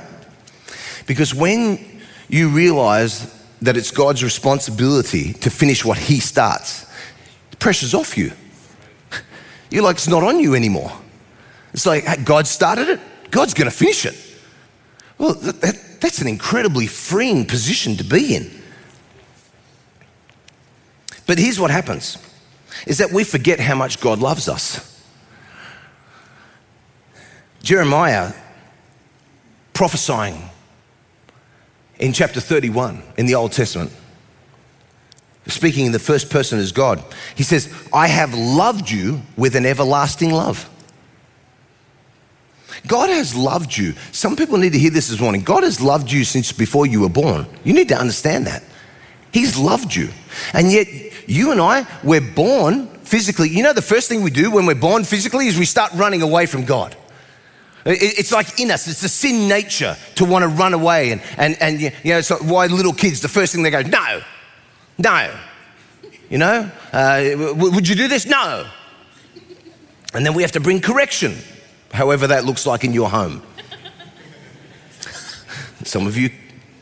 Because 1.06 1.34
when 1.34 2.02
you 2.28 2.50
realize 2.50 3.34
that 3.62 3.74
it's 3.78 3.90
God's 3.90 4.22
responsibility 4.22 5.32
to 5.32 5.48
finish 5.48 5.82
what 5.82 5.96
He 5.96 6.20
starts, 6.20 6.84
the 7.52 7.56
pressure's 7.56 7.94
off 7.94 8.18
you. 8.18 8.32
You're 9.70 9.82
like, 9.82 9.96
it's 9.96 10.08
not 10.08 10.22
on 10.22 10.40
you 10.40 10.54
anymore. 10.54 10.92
It's 11.72 11.86
like, 11.86 12.04
hey, 12.04 12.22
God 12.22 12.46
started 12.46 12.90
it, 12.90 13.00
God's 13.30 13.54
going 13.54 13.70
to 13.70 13.74
finish 13.74 14.04
it. 14.04 14.14
Well, 15.16 15.32
that, 15.34 15.62
that, 15.62 16.00
that's 16.02 16.20
an 16.20 16.28
incredibly 16.28 16.86
freeing 16.86 17.46
position 17.46 17.96
to 17.96 18.04
be 18.04 18.34
in. 18.34 18.50
But 21.26 21.38
here's 21.38 21.58
what 21.58 21.70
happens 21.70 22.18
is 22.86 22.98
that 22.98 23.10
we 23.10 23.24
forget 23.24 23.58
how 23.58 23.74
much 23.74 24.00
God 24.00 24.18
loves 24.18 24.50
us. 24.50 24.86
Jeremiah 27.62 28.32
prophesying 29.80 30.38
in 31.98 32.12
chapter 32.12 32.38
31 32.38 33.02
in 33.16 33.24
the 33.24 33.34
Old 33.34 33.50
Testament, 33.50 33.90
speaking 35.46 35.86
in 35.86 35.92
the 35.92 35.98
first 35.98 36.28
person 36.28 36.58
as 36.58 36.70
God, 36.70 37.02
he 37.34 37.42
says, 37.42 37.72
I 37.90 38.06
have 38.06 38.34
loved 38.34 38.90
you 38.90 39.22
with 39.38 39.56
an 39.56 39.64
everlasting 39.64 40.32
love. 40.32 40.68
God 42.86 43.08
has 43.08 43.34
loved 43.34 43.74
you. 43.74 43.94
Some 44.12 44.36
people 44.36 44.58
need 44.58 44.74
to 44.74 44.78
hear 44.78 44.90
this 44.90 45.08
this 45.08 45.18
morning. 45.18 45.40
God 45.40 45.62
has 45.62 45.80
loved 45.80 46.12
you 46.12 46.24
since 46.24 46.52
before 46.52 46.84
you 46.84 47.00
were 47.00 47.08
born. 47.08 47.46
You 47.64 47.72
need 47.72 47.88
to 47.88 47.96
understand 47.96 48.48
that. 48.48 48.62
He's 49.32 49.56
loved 49.56 49.94
you. 49.94 50.10
And 50.52 50.70
yet, 50.70 50.88
you 51.26 51.52
and 51.52 51.60
I, 51.60 51.86
we're 52.04 52.20
born 52.20 52.86
physically. 52.98 53.48
You 53.48 53.62
know, 53.62 53.72
the 53.72 53.80
first 53.80 54.10
thing 54.10 54.20
we 54.20 54.30
do 54.30 54.50
when 54.50 54.66
we're 54.66 54.74
born 54.74 55.04
physically 55.04 55.46
is 55.46 55.58
we 55.58 55.64
start 55.64 55.90
running 55.94 56.20
away 56.20 56.44
from 56.44 56.66
God. 56.66 56.98
It's 57.84 58.32
like 58.32 58.60
in 58.60 58.70
us, 58.70 58.86
it's 58.88 59.00
the 59.00 59.08
sin 59.08 59.48
nature 59.48 59.96
to 60.16 60.24
want 60.24 60.42
to 60.42 60.48
run 60.48 60.74
away. 60.74 61.12
And, 61.12 61.22
and, 61.38 61.56
and 61.60 61.80
you 61.80 61.90
know, 62.04 62.20
so 62.20 62.36
why 62.36 62.66
little 62.66 62.92
kids, 62.92 63.20
the 63.20 63.28
first 63.28 63.54
thing 63.54 63.62
they 63.62 63.70
go, 63.70 63.82
no, 63.82 64.22
no. 64.98 65.34
You 66.28 66.38
know, 66.38 66.70
uh, 66.92 67.54
would 67.56 67.88
you 67.88 67.96
do 67.96 68.06
this? 68.06 68.26
No. 68.26 68.66
And 70.14 70.24
then 70.26 70.34
we 70.34 70.42
have 70.42 70.52
to 70.52 70.60
bring 70.60 70.80
correction, 70.80 71.36
however 71.92 72.26
that 72.28 72.44
looks 72.44 72.66
like 72.66 72.84
in 72.84 72.92
your 72.92 73.08
home. 73.08 73.42
Some 75.84 76.06
of 76.06 76.16
you 76.16 76.30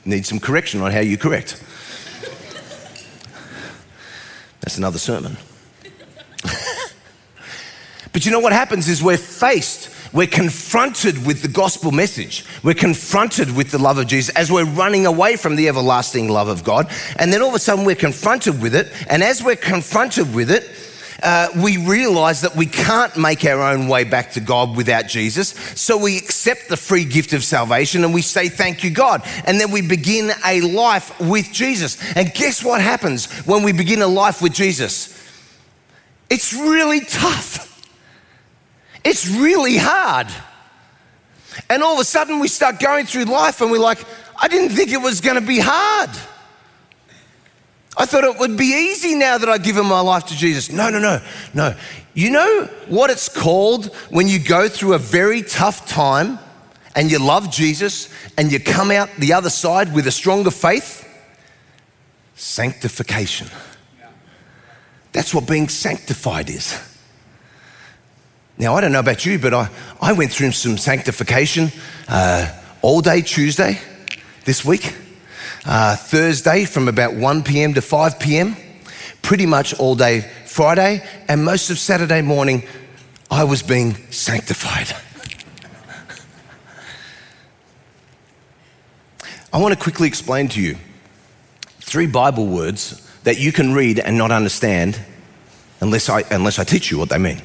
need 0.04 0.26
some 0.26 0.40
correction 0.40 0.80
on 0.80 0.90
how 0.90 1.00
you 1.00 1.16
correct. 1.16 1.62
That's 4.60 4.76
another 4.78 4.98
sermon. 4.98 5.36
but 8.12 8.26
you 8.26 8.32
know 8.32 8.40
what 8.40 8.52
happens 8.52 8.88
is 8.88 9.02
we're 9.02 9.16
faced 9.16 9.87
we're 10.12 10.26
confronted 10.26 11.26
with 11.26 11.42
the 11.42 11.48
gospel 11.48 11.92
message. 11.92 12.44
We're 12.62 12.74
confronted 12.74 13.54
with 13.54 13.70
the 13.70 13.78
love 13.78 13.98
of 13.98 14.06
Jesus 14.06 14.34
as 14.34 14.50
we're 14.50 14.64
running 14.64 15.06
away 15.06 15.36
from 15.36 15.56
the 15.56 15.68
everlasting 15.68 16.28
love 16.28 16.48
of 16.48 16.64
God. 16.64 16.90
And 17.18 17.32
then 17.32 17.42
all 17.42 17.48
of 17.48 17.54
a 17.54 17.58
sudden 17.58 17.84
we're 17.84 17.94
confronted 17.94 18.62
with 18.62 18.74
it. 18.74 18.92
And 19.08 19.22
as 19.22 19.42
we're 19.42 19.56
confronted 19.56 20.34
with 20.34 20.50
it, 20.50 20.70
uh, 21.22 21.48
we 21.62 21.76
realize 21.76 22.42
that 22.42 22.54
we 22.54 22.66
can't 22.66 23.16
make 23.16 23.44
our 23.44 23.60
own 23.60 23.88
way 23.88 24.04
back 24.04 24.32
to 24.32 24.40
God 24.40 24.76
without 24.76 25.08
Jesus. 25.08 25.48
So 25.74 25.98
we 25.98 26.16
accept 26.16 26.68
the 26.68 26.76
free 26.76 27.04
gift 27.04 27.32
of 27.32 27.42
salvation 27.42 28.04
and 28.04 28.14
we 28.14 28.22
say, 28.22 28.48
Thank 28.48 28.84
you, 28.84 28.90
God. 28.90 29.22
And 29.44 29.60
then 29.60 29.72
we 29.72 29.82
begin 29.82 30.30
a 30.46 30.60
life 30.60 31.18
with 31.20 31.52
Jesus. 31.52 31.98
And 32.14 32.32
guess 32.34 32.64
what 32.64 32.80
happens 32.80 33.26
when 33.46 33.64
we 33.64 33.72
begin 33.72 34.00
a 34.00 34.06
life 34.06 34.40
with 34.40 34.52
Jesus? 34.52 35.14
It's 36.30 36.52
really 36.52 37.00
tough. 37.00 37.67
It's 39.08 39.26
really 39.26 39.78
hard. 39.78 40.26
And 41.70 41.82
all 41.82 41.94
of 41.94 41.98
a 41.98 42.04
sudden, 42.04 42.40
we 42.40 42.48
start 42.48 42.78
going 42.78 43.06
through 43.06 43.24
life 43.24 43.62
and 43.62 43.70
we're 43.70 43.78
like, 43.78 44.04
I 44.38 44.48
didn't 44.48 44.76
think 44.76 44.92
it 44.92 45.00
was 45.00 45.22
going 45.22 45.40
to 45.40 45.46
be 45.46 45.60
hard. 45.60 46.10
I 47.96 48.04
thought 48.04 48.24
it 48.24 48.38
would 48.38 48.58
be 48.58 48.90
easy 48.90 49.14
now 49.14 49.38
that 49.38 49.48
I've 49.48 49.62
given 49.62 49.86
my 49.86 50.00
life 50.00 50.26
to 50.26 50.36
Jesus. 50.36 50.70
No, 50.70 50.90
no, 50.90 50.98
no, 50.98 51.22
no. 51.54 51.74
You 52.12 52.28
know 52.28 52.66
what 52.88 53.08
it's 53.08 53.30
called 53.30 53.86
when 54.10 54.28
you 54.28 54.38
go 54.38 54.68
through 54.68 54.92
a 54.92 54.98
very 54.98 55.40
tough 55.40 55.88
time 55.88 56.38
and 56.94 57.10
you 57.10 57.18
love 57.18 57.50
Jesus 57.50 58.10
and 58.36 58.52
you 58.52 58.60
come 58.60 58.90
out 58.90 59.08
the 59.16 59.32
other 59.32 59.50
side 59.50 59.94
with 59.94 60.06
a 60.06 60.12
stronger 60.12 60.50
faith? 60.50 61.08
Sanctification. 62.34 63.48
That's 65.12 65.32
what 65.32 65.48
being 65.48 65.70
sanctified 65.70 66.50
is. 66.50 66.78
Now, 68.58 68.74
I 68.74 68.80
don't 68.80 68.90
know 68.90 68.98
about 68.98 69.24
you, 69.24 69.38
but 69.38 69.54
I, 69.54 69.70
I 70.00 70.14
went 70.14 70.32
through 70.32 70.50
some 70.50 70.78
sanctification 70.78 71.70
uh, 72.08 72.52
all 72.82 73.00
day 73.00 73.22
Tuesday 73.22 73.78
this 74.46 74.64
week, 74.64 74.96
uh, 75.64 75.94
Thursday 75.94 76.64
from 76.64 76.88
about 76.88 77.14
1 77.14 77.44
p.m. 77.44 77.74
to 77.74 77.80
5 77.80 78.18
p.m., 78.18 78.56
pretty 79.22 79.46
much 79.46 79.78
all 79.78 79.94
day 79.94 80.28
Friday, 80.44 81.06
and 81.28 81.44
most 81.44 81.70
of 81.70 81.78
Saturday 81.78 82.20
morning, 82.20 82.66
I 83.30 83.44
was 83.44 83.62
being 83.62 83.94
sanctified. 84.10 84.90
I 89.52 89.58
want 89.58 89.72
to 89.72 89.80
quickly 89.80 90.08
explain 90.08 90.48
to 90.48 90.60
you 90.60 90.78
three 91.78 92.08
Bible 92.08 92.48
words 92.48 93.08
that 93.22 93.38
you 93.38 93.52
can 93.52 93.72
read 93.72 94.00
and 94.00 94.18
not 94.18 94.32
understand 94.32 95.00
unless 95.80 96.08
I, 96.08 96.24
unless 96.32 96.58
I 96.58 96.64
teach 96.64 96.90
you 96.90 96.98
what 96.98 97.08
they 97.08 97.18
mean. 97.18 97.40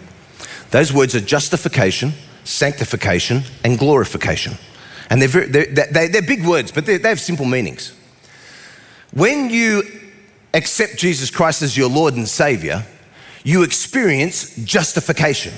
Those 0.73 0.91
words 0.91 1.13
are 1.13 1.21
justification, 1.21 2.13
sanctification, 2.45 3.43
and 3.63 3.77
glorification. 3.77 4.57
And 5.11 5.21
they're, 5.21 5.29
very, 5.29 5.45
they're, 5.45 5.67
they're, 5.67 6.07
they're 6.07 6.21
big 6.23 6.43
words, 6.47 6.71
but 6.71 6.87
they 6.87 6.97
have 6.97 7.19
simple 7.19 7.45
meanings. 7.45 7.95
When 9.13 9.51
you 9.51 9.83
accept 10.51 10.97
Jesus 10.97 11.29
Christ 11.29 11.61
as 11.61 11.77
your 11.77 11.91
Lord 11.91 12.15
and 12.15 12.27
Savior, 12.27 12.83
you 13.43 13.61
experience 13.61 14.55
justification, 14.65 15.53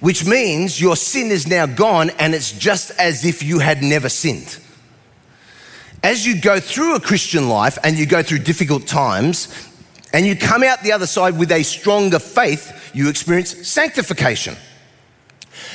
which 0.00 0.26
means 0.26 0.80
your 0.80 0.96
sin 0.96 1.28
is 1.28 1.46
now 1.46 1.66
gone 1.66 2.10
and 2.18 2.34
it's 2.34 2.50
just 2.50 2.90
as 2.98 3.24
if 3.24 3.44
you 3.44 3.60
had 3.60 3.80
never 3.80 4.08
sinned. 4.08 4.58
As 6.02 6.26
you 6.26 6.40
go 6.40 6.58
through 6.58 6.96
a 6.96 7.00
Christian 7.00 7.48
life 7.48 7.78
and 7.84 7.96
you 7.96 8.06
go 8.06 8.24
through 8.24 8.40
difficult 8.40 8.88
times, 8.88 9.67
and 10.12 10.26
you 10.26 10.36
come 10.36 10.62
out 10.62 10.82
the 10.82 10.92
other 10.92 11.06
side 11.06 11.38
with 11.38 11.52
a 11.52 11.62
stronger 11.62 12.18
faith, 12.18 12.90
you 12.94 13.08
experience 13.08 13.68
sanctification. 13.68 14.56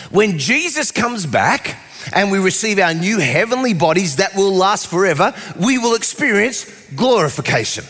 When 0.10 0.40
Jesus 0.40 0.92
comes 0.92 1.26
back 1.26 1.78
and 2.14 2.32
we 2.32 2.40
receive 2.40 2.80
our 2.80 2.94
new 2.94 3.20
heavenly 3.20 3.74
bodies 3.74 4.18
that 4.18 4.36
will 4.36 4.54
last 4.54 4.88
forever, 4.88 5.34
we 5.60 5.78
will 5.78 5.96
experience 5.96 6.66
glorification. 6.96 7.86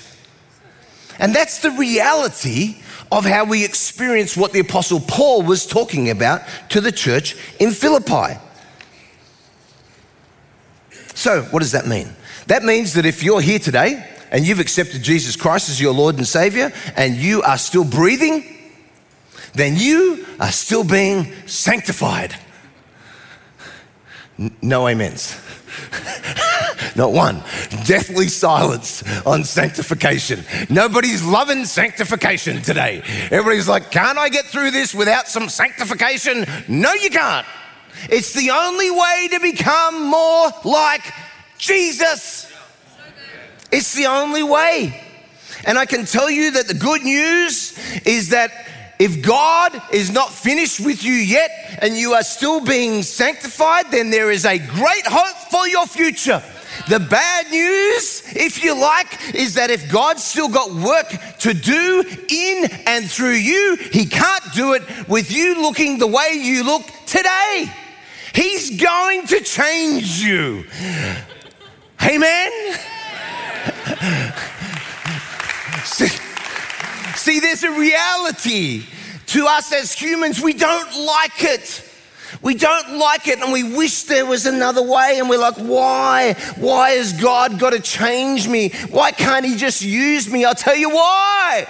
And 1.20 1.34
that's 1.34 1.60
the 1.60 1.72
reality 1.72 2.78
of 3.12 3.26
how 3.26 3.46
we 3.46 3.64
experience 3.64 4.36
what 4.36 4.54
the 4.54 4.60
Apostle 4.60 5.00
Paul 5.00 5.44
was 5.44 5.66
talking 5.66 6.10
about 6.10 6.42
to 6.70 6.82
the 6.82 6.92
church 6.92 7.36
in 7.60 7.72
Philippi. 7.72 8.40
So, 11.14 11.44
what 11.44 11.60
does 11.60 11.74
that 11.74 11.86
mean? 11.86 12.10
That 12.48 12.64
means 12.64 12.94
that 12.94 13.06
if 13.06 13.24
you're 13.24 13.40
here 13.40 13.60
today 13.60 14.13
and 14.34 14.46
you've 14.46 14.60
accepted 14.60 15.04
Jesus 15.04 15.36
Christ 15.36 15.70
as 15.70 15.80
your 15.80 15.94
Lord 15.94 16.18
and 16.18 16.28
Savior, 16.28 16.74
and 16.98 17.16
you 17.16 17.44
are 17.44 17.58
still 17.58 17.86
breathing, 17.86 18.44
then 19.54 19.76
you 19.78 20.26
are 20.40 20.52
still 20.52 20.84
being 20.84 21.32
sanctified. 21.46 22.36
No 24.62 24.88
amens. 24.88 25.40
Not 26.96 27.12
one. 27.12 27.44
Deathly 27.86 28.28
silence 28.28 29.04
on 29.26 29.44
sanctification. 29.44 30.44
Nobody's 30.70 31.24
loving 31.24 31.66
sanctification 31.66 32.64
today. 32.64 33.04
Everybody's 33.26 33.68
like, 33.68 33.92
can't 33.92 34.18
I 34.18 34.30
get 34.30 34.46
through 34.46 34.72
this 34.72 34.96
without 34.96 35.28
some 35.28 35.50
sanctification? 35.50 36.46
No, 36.68 36.92
you 36.94 37.12
can't. 37.12 37.46
It's 38.10 38.34
the 38.34 38.50
only 38.50 38.90
way 38.90 39.30
to 39.32 39.40
become 39.40 40.08
more 40.08 40.50
like 40.64 41.14
Jesus. 41.60 42.53
It's 43.74 43.96
the 43.96 44.06
only 44.06 44.44
way. 44.44 45.02
And 45.66 45.80
I 45.80 45.88
can 45.88 46.06
tell 46.06 46.30
you 46.30 46.52
that 46.52 46.68
the 46.68 46.76
good 46.76 47.02
news 47.02 47.76
is 48.06 48.30
that 48.30 48.52
if 49.00 49.24
God 49.24 49.82
is 49.92 50.12
not 50.12 50.32
finished 50.32 50.80
with 50.80 51.04
you 51.04 51.14
yet 51.14 51.80
and 51.82 51.98
you 51.98 52.14
are 52.14 52.22
still 52.22 52.64
being 52.64 53.02
sanctified, 53.02 53.90
then 53.90 54.12
there 54.12 54.30
is 54.30 54.46
a 54.46 54.60
great 54.60 55.08
hope 55.08 55.36
for 55.50 55.68
your 55.68 55.88
future. 55.88 56.44
The 56.88 57.00
bad 57.00 57.50
news, 57.50 58.22
if 58.36 58.64
you 58.64 58.80
like, 58.80 59.34
is 59.34 59.56
that 59.56 59.72
if 59.72 59.92
God's 59.92 60.24
still 60.24 60.50
got 60.50 60.72
work 60.72 61.10
to 61.40 61.56
do 61.56 62.04
in 62.30 62.70
and 62.86 63.10
through 63.10 63.38
you, 63.38 63.78
He 63.92 64.06
can't 64.06 64.44
do 64.54 64.74
it 64.74 64.84
with 65.08 65.32
you 65.32 65.64
looking 65.64 65.98
the 65.98 66.08
way 66.08 66.34
you 66.36 66.64
look 66.64 66.84
today. 67.08 67.74
He's 68.36 68.80
going 68.80 69.26
to 69.28 69.40
change 69.40 70.22
you. 70.22 70.66
Amen 72.04 72.78
see, 75.86 76.08
see, 77.16 77.40
there's 77.40 77.64
a 77.64 77.72
reality 77.72 78.84
to 79.28 79.48
us 79.48 79.72
as 79.72 79.94
humans. 79.94 80.42
We 80.42 80.54
don't 80.54 81.06
like 81.06 81.44
it. 81.44 81.90
We 82.42 82.56
don't 82.56 82.98
like 82.98 83.28
it 83.28 83.40
and 83.40 83.54
we 83.54 83.64
wish 83.64 84.04
there 84.04 84.26
was 84.26 84.46
another 84.46 84.84
way. 84.84 85.20
And 85.20 85.30
we're 85.30 85.38
like, 85.40 85.56
why? 85.56 86.34
Why 86.58 86.92
has 86.92 87.14
God 87.14 87.60
got 87.60 87.70
to 87.72 87.80
change 87.80 88.48
me? 88.48 88.70
Why 88.90 89.12
can't 89.12 89.46
He 89.46 89.56
just 89.56 89.82
use 89.82 90.30
me? 90.30 90.44
I'll 90.44 90.54
tell 90.54 90.76
you 90.76 90.90
why. 90.90 91.68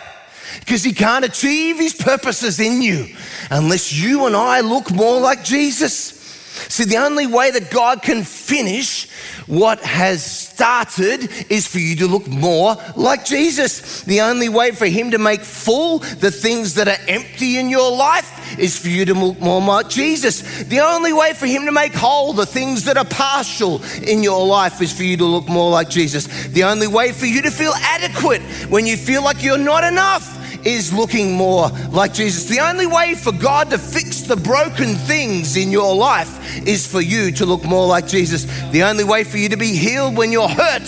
Because 0.60 0.84
He 0.84 0.94
can't 0.94 1.26
achieve 1.26 1.78
His 1.78 1.94
purposes 1.94 2.60
in 2.60 2.82
you 2.82 3.08
unless 3.52 3.94
you 3.94 4.26
and 4.26 4.36
I 4.36 4.62
look 4.62 4.92
more 4.92 5.20
like 5.20 5.44
Jesus. 5.44 6.22
See, 6.70 6.86
the 6.86 6.98
only 6.98 7.28
way 7.28 7.52
that 7.52 7.70
God 7.70 8.02
can 8.02 8.24
finish 8.24 9.08
what 9.54 9.80
has 9.82 10.24
started 10.24 11.30
is 11.52 11.68
for 11.68 11.78
you 11.78 11.96
to 11.98 12.08
look 12.08 12.28
more 12.28 12.76
like 12.96 13.24
Jesus. 13.24 14.02
The 14.02 14.22
only 14.22 14.50
way 14.50 14.72
for 14.72 14.88
Him 14.88 15.12
to 15.12 15.20
make 15.20 15.42
full 15.42 16.00
the 16.00 16.32
things 16.32 16.74
that 16.76 16.88
are 16.88 16.98
empty 17.08 17.58
in 17.58 17.70
your 17.70 17.96
life 17.96 18.58
is 18.58 18.78
for 18.80 18.88
you 18.88 19.06
to 19.06 19.14
look 19.14 19.40
more 19.40 19.62
like 19.62 19.90
Jesus. 19.90 20.64
The 20.64 20.80
only 20.80 21.14
way 21.14 21.34
for 21.34 21.46
Him 21.46 21.66
to 21.66 21.72
make 21.72 21.94
whole 21.94 22.34
the 22.34 22.48
things 22.48 22.86
that 22.86 22.98
are 22.98 23.06
partial 23.06 23.82
in 24.02 24.24
your 24.24 24.46
life 24.46 24.82
is 24.82 24.92
for 24.92 25.04
you 25.04 25.18
to 25.18 25.26
look 25.26 25.48
more 25.48 25.70
like 25.70 25.90
Jesus. 25.90 26.26
The 26.48 26.64
only 26.64 26.88
way 26.88 27.12
for 27.12 27.28
you 27.28 27.42
to 27.44 27.52
feel 27.52 27.74
adequate 27.76 28.42
when 28.70 28.88
you 28.88 28.98
feel 28.98 29.24
like 29.24 29.44
you're 29.44 29.58
not 29.58 29.84
enough 29.84 30.40
is 30.66 30.94
looking 30.94 31.34
more 31.34 31.70
like 31.92 32.14
Jesus. 32.14 32.46
The 32.46 32.60
only 32.60 32.88
way 32.88 33.16
for 33.16 33.32
God 33.32 33.70
to 33.72 33.78
fix 33.78 34.13
the 34.34 34.42
broken 34.42 34.96
things 34.96 35.56
in 35.58 35.72
your 35.72 35.96
life 35.96 36.68
is 36.68 36.88
for 36.88 37.00
you 37.00 37.32
to 37.32 37.46
look 37.46 37.64
more 37.64 37.86
like 37.86 38.08
Jesus. 38.08 38.46
The 38.72 38.82
only 38.82 39.04
way 39.04 39.24
for 39.24 39.38
you 39.38 39.48
to 39.50 39.58
be 39.58 39.76
healed 39.76 40.18
when 40.18 40.32
you're 40.32 40.50
hurt 40.50 40.82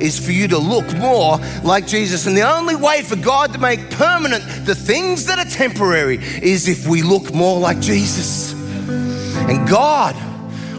is 0.00 0.18
for 0.18 0.32
you 0.32 0.48
to 0.48 0.58
look 0.58 0.92
more 0.96 1.38
like 1.62 1.86
Jesus. 1.86 2.26
And 2.26 2.36
the 2.36 2.42
only 2.42 2.74
way 2.74 3.02
for 3.02 3.14
God 3.14 3.52
to 3.52 3.60
make 3.60 3.88
permanent 3.90 4.42
the 4.66 4.74
things 4.74 5.26
that 5.26 5.38
are 5.38 5.48
temporary 5.48 6.16
is 6.42 6.66
if 6.66 6.88
we 6.88 7.02
look 7.02 7.32
more 7.32 7.60
like 7.60 7.78
Jesus. 7.78 8.52
And 8.52 9.68
God, 9.68 10.16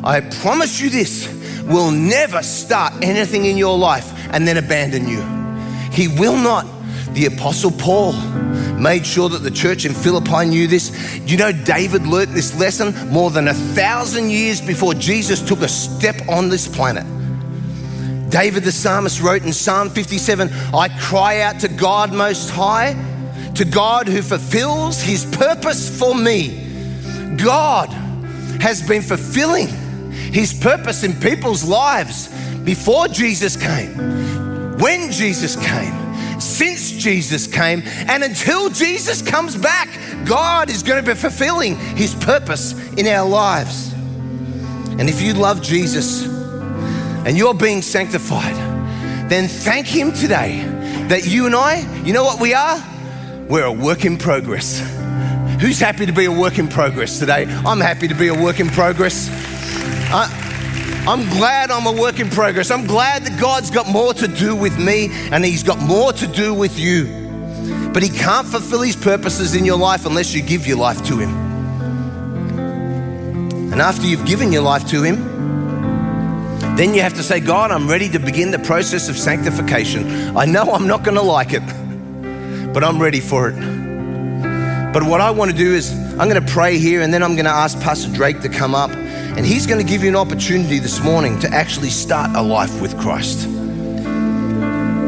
I 0.03 0.19
promise 0.41 0.81
you 0.81 0.89
this, 0.89 1.33
will 1.63 1.89
never 1.89 2.43
start 2.43 3.01
anything 3.01 3.45
in 3.45 3.55
your 3.55 3.77
life 3.77 4.11
and 4.33 4.45
then 4.45 4.57
abandon 4.57 5.07
you. 5.07 5.21
He 5.93 6.09
will 6.09 6.35
not. 6.35 6.67
The 7.13 7.27
Apostle 7.27 7.71
Paul 7.71 8.11
made 8.79 9.05
sure 9.05 9.29
that 9.29 9.39
the 9.39 9.51
church 9.51 9.85
in 9.85 9.93
Philippi 9.93 10.45
knew 10.45 10.67
this. 10.67 11.19
You 11.25 11.37
know, 11.37 11.51
David 11.51 12.07
learnt 12.07 12.33
this 12.33 12.57
lesson 12.59 12.93
more 13.09 13.29
than 13.29 13.47
a 13.47 13.53
thousand 13.53 14.29
years 14.29 14.61
before 14.61 14.93
Jesus 14.93 15.41
took 15.41 15.59
a 15.61 15.67
step 15.67 16.15
on 16.29 16.49
this 16.49 16.67
planet. 16.67 17.05
David 18.29 18.63
the 18.63 18.71
psalmist 18.71 19.21
wrote 19.21 19.43
in 19.43 19.53
Psalm 19.53 19.89
57 19.89 20.49
I 20.73 20.89
cry 20.99 21.41
out 21.41 21.59
to 21.61 21.67
God 21.67 22.13
Most 22.13 22.49
High, 22.49 22.93
to 23.55 23.65
God 23.65 24.07
who 24.07 24.21
fulfills 24.21 25.01
his 25.01 25.25
purpose 25.35 25.97
for 25.97 26.15
me. 26.15 26.67
God 27.37 27.89
has 28.61 28.87
been 28.87 29.01
fulfilling 29.01 29.67
his 30.31 30.53
purpose 30.53 31.03
in 31.03 31.13
people's 31.19 31.63
lives 31.63 32.27
before 32.63 33.07
Jesus 33.07 33.55
came, 33.55 34.77
when 34.77 35.11
Jesus 35.11 35.55
came 35.55 36.08
since 36.39 36.91
Jesus 36.91 37.47
came. 37.47 37.83
And 37.85 38.23
until 38.23 38.69
Jesus 38.69 39.21
comes 39.21 39.55
back, 39.55 39.89
God 40.25 40.69
is 40.69 40.83
going 40.83 41.03
to 41.03 41.11
be 41.11 41.17
fulfilling 41.17 41.75
his 41.95 42.15
purpose 42.15 42.73
in 42.93 43.07
our 43.07 43.27
lives. 43.27 43.93
And 44.99 45.09
if 45.09 45.21
you 45.21 45.33
love 45.33 45.61
Jesus 45.61 46.25
and 47.25 47.37
you're 47.37 47.53
being 47.53 47.81
sanctified, 47.81 48.55
then 49.29 49.47
thank 49.47 49.87
him 49.87 50.11
today 50.11 50.63
that 51.07 51.25
you 51.25 51.45
and 51.45 51.55
I, 51.55 52.03
you 52.03 52.13
know 52.13 52.23
what 52.23 52.41
we 52.41 52.53
are? 52.53 52.83
We're 53.47 53.65
a 53.65 53.71
work 53.71 54.05
in 54.05 54.17
progress. 54.17 54.79
Who's 55.59 55.79
happy 55.79 56.05
to 56.05 56.11
be 56.11 56.25
a 56.25 56.31
work 56.31 56.59
in 56.59 56.67
progress 56.67 57.19
today? 57.19 57.45
I'm 57.65 57.79
happy 57.79 58.07
to 58.07 58.15
be 58.15 58.27
a 58.27 58.33
work 58.33 58.59
in 58.59 58.69
progress. 58.69 59.29
Uh, 60.11 60.48
I'm 61.09 61.27
glad 61.27 61.71
I'm 61.71 61.87
a 61.87 61.91
work 61.99 62.19
in 62.19 62.29
progress. 62.29 62.69
I'm 62.69 62.85
glad 62.85 63.23
that 63.25 63.39
God's 63.39 63.71
got 63.71 63.87
more 63.87 64.13
to 64.13 64.27
do 64.27 64.55
with 64.55 64.77
me 64.77 65.07
and 65.31 65.43
He's 65.43 65.63
got 65.63 65.79
more 65.79 66.13
to 66.13 66.27
do 66.27 66.53
with 66.53 66.77
you. 66.77 67.05
But 67.91 68.03
He 68.03 68.09
can't 68.09 68.45
fulfill 68.45 68.83
His 68.83 68.95
purposes 68.95 69.55
in 69.55 69.65
your 69.65 69.79
life 69.79 70.05
unless 70.05 70.35
you 70.35 70.43
give 70.43 70.67
your 70.67 70.77
life 70.77 71.03
to 71.07 71.17
Him. 71.17 71.31
And 73.73 73.81
after 73.81 74.05
you've 74.05 74.27
given 74.27 74.51
your 74.51 74.61
life 74.61 74.87
to 74.89 75.01
Him, 75.01 75.15
then 76.75 76.93
you 76.93 77.01
have 77.01 77.15
to 77.15 77.23
say, 77.23 77.39
God, 77.39 77.71
I'm 77.71 77.89
ready 77.89 78.09
to 78.09 78.19
begin 78.19 78.51
the 78.51 78.59
process 78.59 79.09
of 79.09 79.17
sanctification. 79.17 80.37
I 80.37 80.45
know 80.45 80.61
I'm 80.71 80.85
not 80.85 81.03
going 81.03 81.17
to 81.17 81.23
like 81.23 81.53
it, 81.53 81.65
but 82.71 82.83
I'm 82.83 83.01
ready 83.01 83.19
for 83.19 83.49
it. 83.49 83.55
But 84.93 85.01
what 85.01 85.21
I 85.21 85.31
want 85.31 85.49
to 85.49 85.57
do 85.57 85.73
is, 85.73 85.91
I'm 86.19 86.29
going 86.29 86.45
to 86.45 86.51
pray 86.51 86.77
here 86.77 87.01
and 87.01 87.11
then 87.11 87.23
I'm 87.23 87.33
going 87.33 87.45
to 87.45 87.51
ask 87.51 87.79
Pastor 87.79 88.13
Drake 88.13 88.41
to 88.41 88.49
come 88.49 88.75
up. 88.75 88.91
And 89.39 89.47
He's 89.47 89.65
going 89.65 89.79
to 89.79 89.89
give 89.89 90.03
you 90.03 90.09
an 90.09 90.17
opportunity 90.17 90.79
this 90.79 91.01
morning 91.01 91.39
to 91.39 91.47
actually 91.47 91.91
start 91.91 92.35
a 92.35 92.41
life 92.41 92.81
with 92.81 92.99
Christ. 92.99 93.47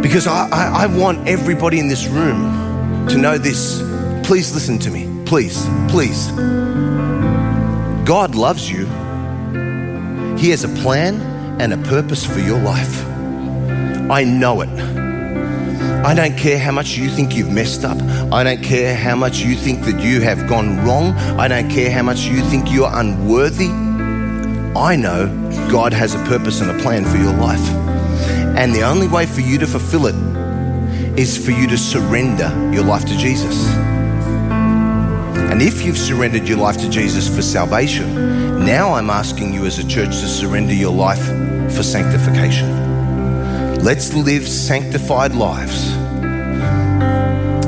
Because 0.01 0.25
I, 0.25 0.47
I, 0.49 0.83
I 0.83 0.85
want 0.85 1.27
everybody 1.27 1.79
in 1.79 1.89
this 1.89 2.07
room 2.07 3.07
to 3.09 3.17
know 3.17 3.37
this. 3.37 3.81
Please 4.25 4.53
listen 4.53 4.79
to 4.79 4.89
me. 4.89 5.25
Please, 5.25 5.67
please. 5.89 6.31
God 8.05 8.33
loves 8.33 8.71
you, 8.71 8.85
He 10.37 10.51
has 10.51 10.63
a 10.63 10.69
plan 10.81 11.19
and 11.59 11.73
a 11.73 11.89
purpose 11.89 12.25
for 12.25 12.39
your 12.39 12.61
life. 12.61 13.05
I 14.09 14.23
know 14.23 14.61
it. 14.61 14.69
I 16.05 16.13
don't 16.15 16.37
care 16.37 16.57
how 16.57 16.71
much 16.71 16.95
you 16.95 17.09
think 17.09 17.35
you've 17.35 17.51
messed 17.51 17.83
up. 17.83 18.01
I 18.31 18.45
don't 18.45 18.63
care 18.63 18.95
how 18.95 19.17
much 19.17 19.39
you 19.39 19.55
think 19.55 19.83
that 19.83 20.01
you 20.01 20.21
have 20.21 20.47
gone 20.47 20.77
wrong. 20.85 21.11
I 21.37 21.49
don't 21.49 21.69
care 21.69 21.91
how 21.91 22.03
much 22.03 22.21
you 22.21 22.41
think 22.43 22.71
you're 22.71 22.89
unworthy. 22.93 23.90
I 24.75 24.95
know 24.95 25.27
God 25.69 25.93
has 25.93 26.15
a 26.15 26.23
purpose 26.25 26.61
and 26.61 26.71
a 26.71 26.81
plan 26.81 27.03
for 27.03 27.17
your 27.17 27.33
life. 27.33 27.69
And 28.55 28.73
the 28.73 28.83
only 28.83 29.07
way 29.07 29.25
for 29.25 29.41
you 29.41 29.57
to 29.57 29.67
fulfill 29.67 30.07
it 30.07 30.15
is 31.19 31.43
for 31.43 31.51
you 31.51 31.67
to 31.67 31.77
surrender 31.77 32.49
your 32.73 32.83
life 32.83 33.05
to 33.05 33.17
Jesus. 33.17 33.67
And 35.51 35.61
if 35.61 35.83
you've 35.83 35.97
surrendered 35.97 36.47
your 36.47 36.57
life 36.57 36.77
to 36.77 36.89
Jesus 36.89 37.33
for 37.33 37.41
salvation, 37.41 38.65
now 38.65 38.93
I'm 38.93 39.09
asking 39.09 39.53
you 39.53 39.65
as 39.65 39.77
a 39.77 39.87
church 39.87 40.09
to 40.09 40.27
surrender 40.27 40.73
your 40.73 40.93
life 40.93 41.25
for 41.75 41.83
sanctification. 41.83 43.83
Let's 43.83 44.13
live 44.13 44.47
sanctified 44.47 45.35
lives 45.35 45.95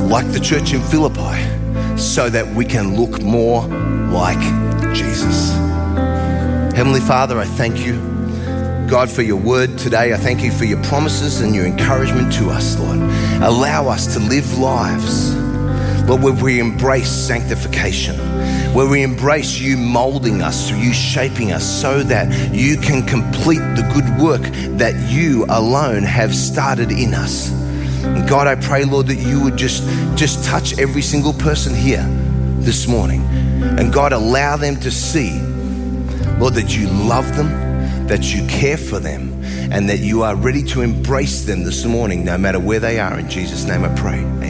like 0.09 0.31
the 0.31 0.39
church 0.39 0.73
in 0.73 0.81
Philippi 0.83 1.97
so 1.97 2.29
that 2.29 2.47
we 2.47 2.65
can 2.65 2.95
look 2.95 3.21
more 3.21 3.67
like 3.67 4.39
Jesus. 4.93 5.72
Heavenly 6.75 7.01
Father, 7.01 7.38
I 7.38 7.45
thank 7.45 7.86
you, 7.86 7.99
God, 8.89 9.07
for 9.07 9.21
your 9.21 9.38
word 9.39 9.77
today. 9.77 10.12
I 10.12 10.17
thank 10.17 10.41
you 10.41 10.51
for 10.51 10.65
your 10.65 10.81
promises 10.86 11.39
and 11.41 11.53
your 11.53 11.67
encouragement 11.67 12.33
to 12.33 12.49
us, 12.49 12.79
Lord. 12.79 12.97
Allow 13.43 13.89
us 13.89 14.15
to 14.15 14.19
live 14.19 14.57
lives, 14.57 15.36
Lord, 16.07 16.23
where 16.23 16.33
we 16.33 16.59
embrace 16.59 17.12
sanctification, 17.12 18.17
where 18.73 18.89
we 18.89 19.03
embrace 19.03 19.59
you 19.59 19.77
molding 19.77 20.41
us, 20.41 20.71
you 20.71 20.93
shaping 20.93 21.51
us 21.51 21.63
so 21.63 22.01
that 22.01 22.51
you 22.51 22.77
can 22.77 23.05
complete 23.05 23.59
the 23.59 23.88
good 23.93 24.19
work 24.19 24.41
that 24.79 24.95
you 25.12 25.45
alone 25.49 26.01
have 26.01 26.33
started 26.33 26.91
in 26.91 27.13
us. 27.13 27.51
And 28.03 28.27
God, 28.27 28.47
I 28.47 28.55
pray, 28.55 28.83
Lord, 28.83 29.05
that 29.07 29.19
you 29.19 29.43
would 29.43 29.57
just, 29.57 29.88
just 30.17 30.43
touch 30.43 30.79
every 30.79 31.03
single 31.03 31.33
person 31.33 31.75
here 31.75 32.03
this 32.62 32.88
morning. 32.88 33.21
And 33.77 33.93
God, 33.93 34.12
allow 34.12 34.57
them 34.57 34.79
to 34.79 34.89
see 34.89 35.52
Lord, 36.39 36.54
that 36.56 36.76
you 36.76 36.88
love 36.89 37.36
them, 37.36 37.50
that 38.08 38.34
you 38.34 38.46
care 38.48 38.78
for 38.78 39.00
them, 39.00 39.43
and 39.72 39.89
that 39.89 40.00
you 40.00 40.24
are 40.24 40.36
ready 40.36 40.63
to 40.63 40.82
embrace 40.82 41.46
them 41.46 41.63
this 41.63 41.86
morning, 41.86 42.26
no 42.26 42.38
matter 42.38 42.60
where 42.60 42.80
they 42.80 43.00
are. 43.00 43.19
In 43.19 43.30
Jesus' 43.30 43.65
name 43.65 43.84
I 43.84 43.96
pray. 43.96 44.42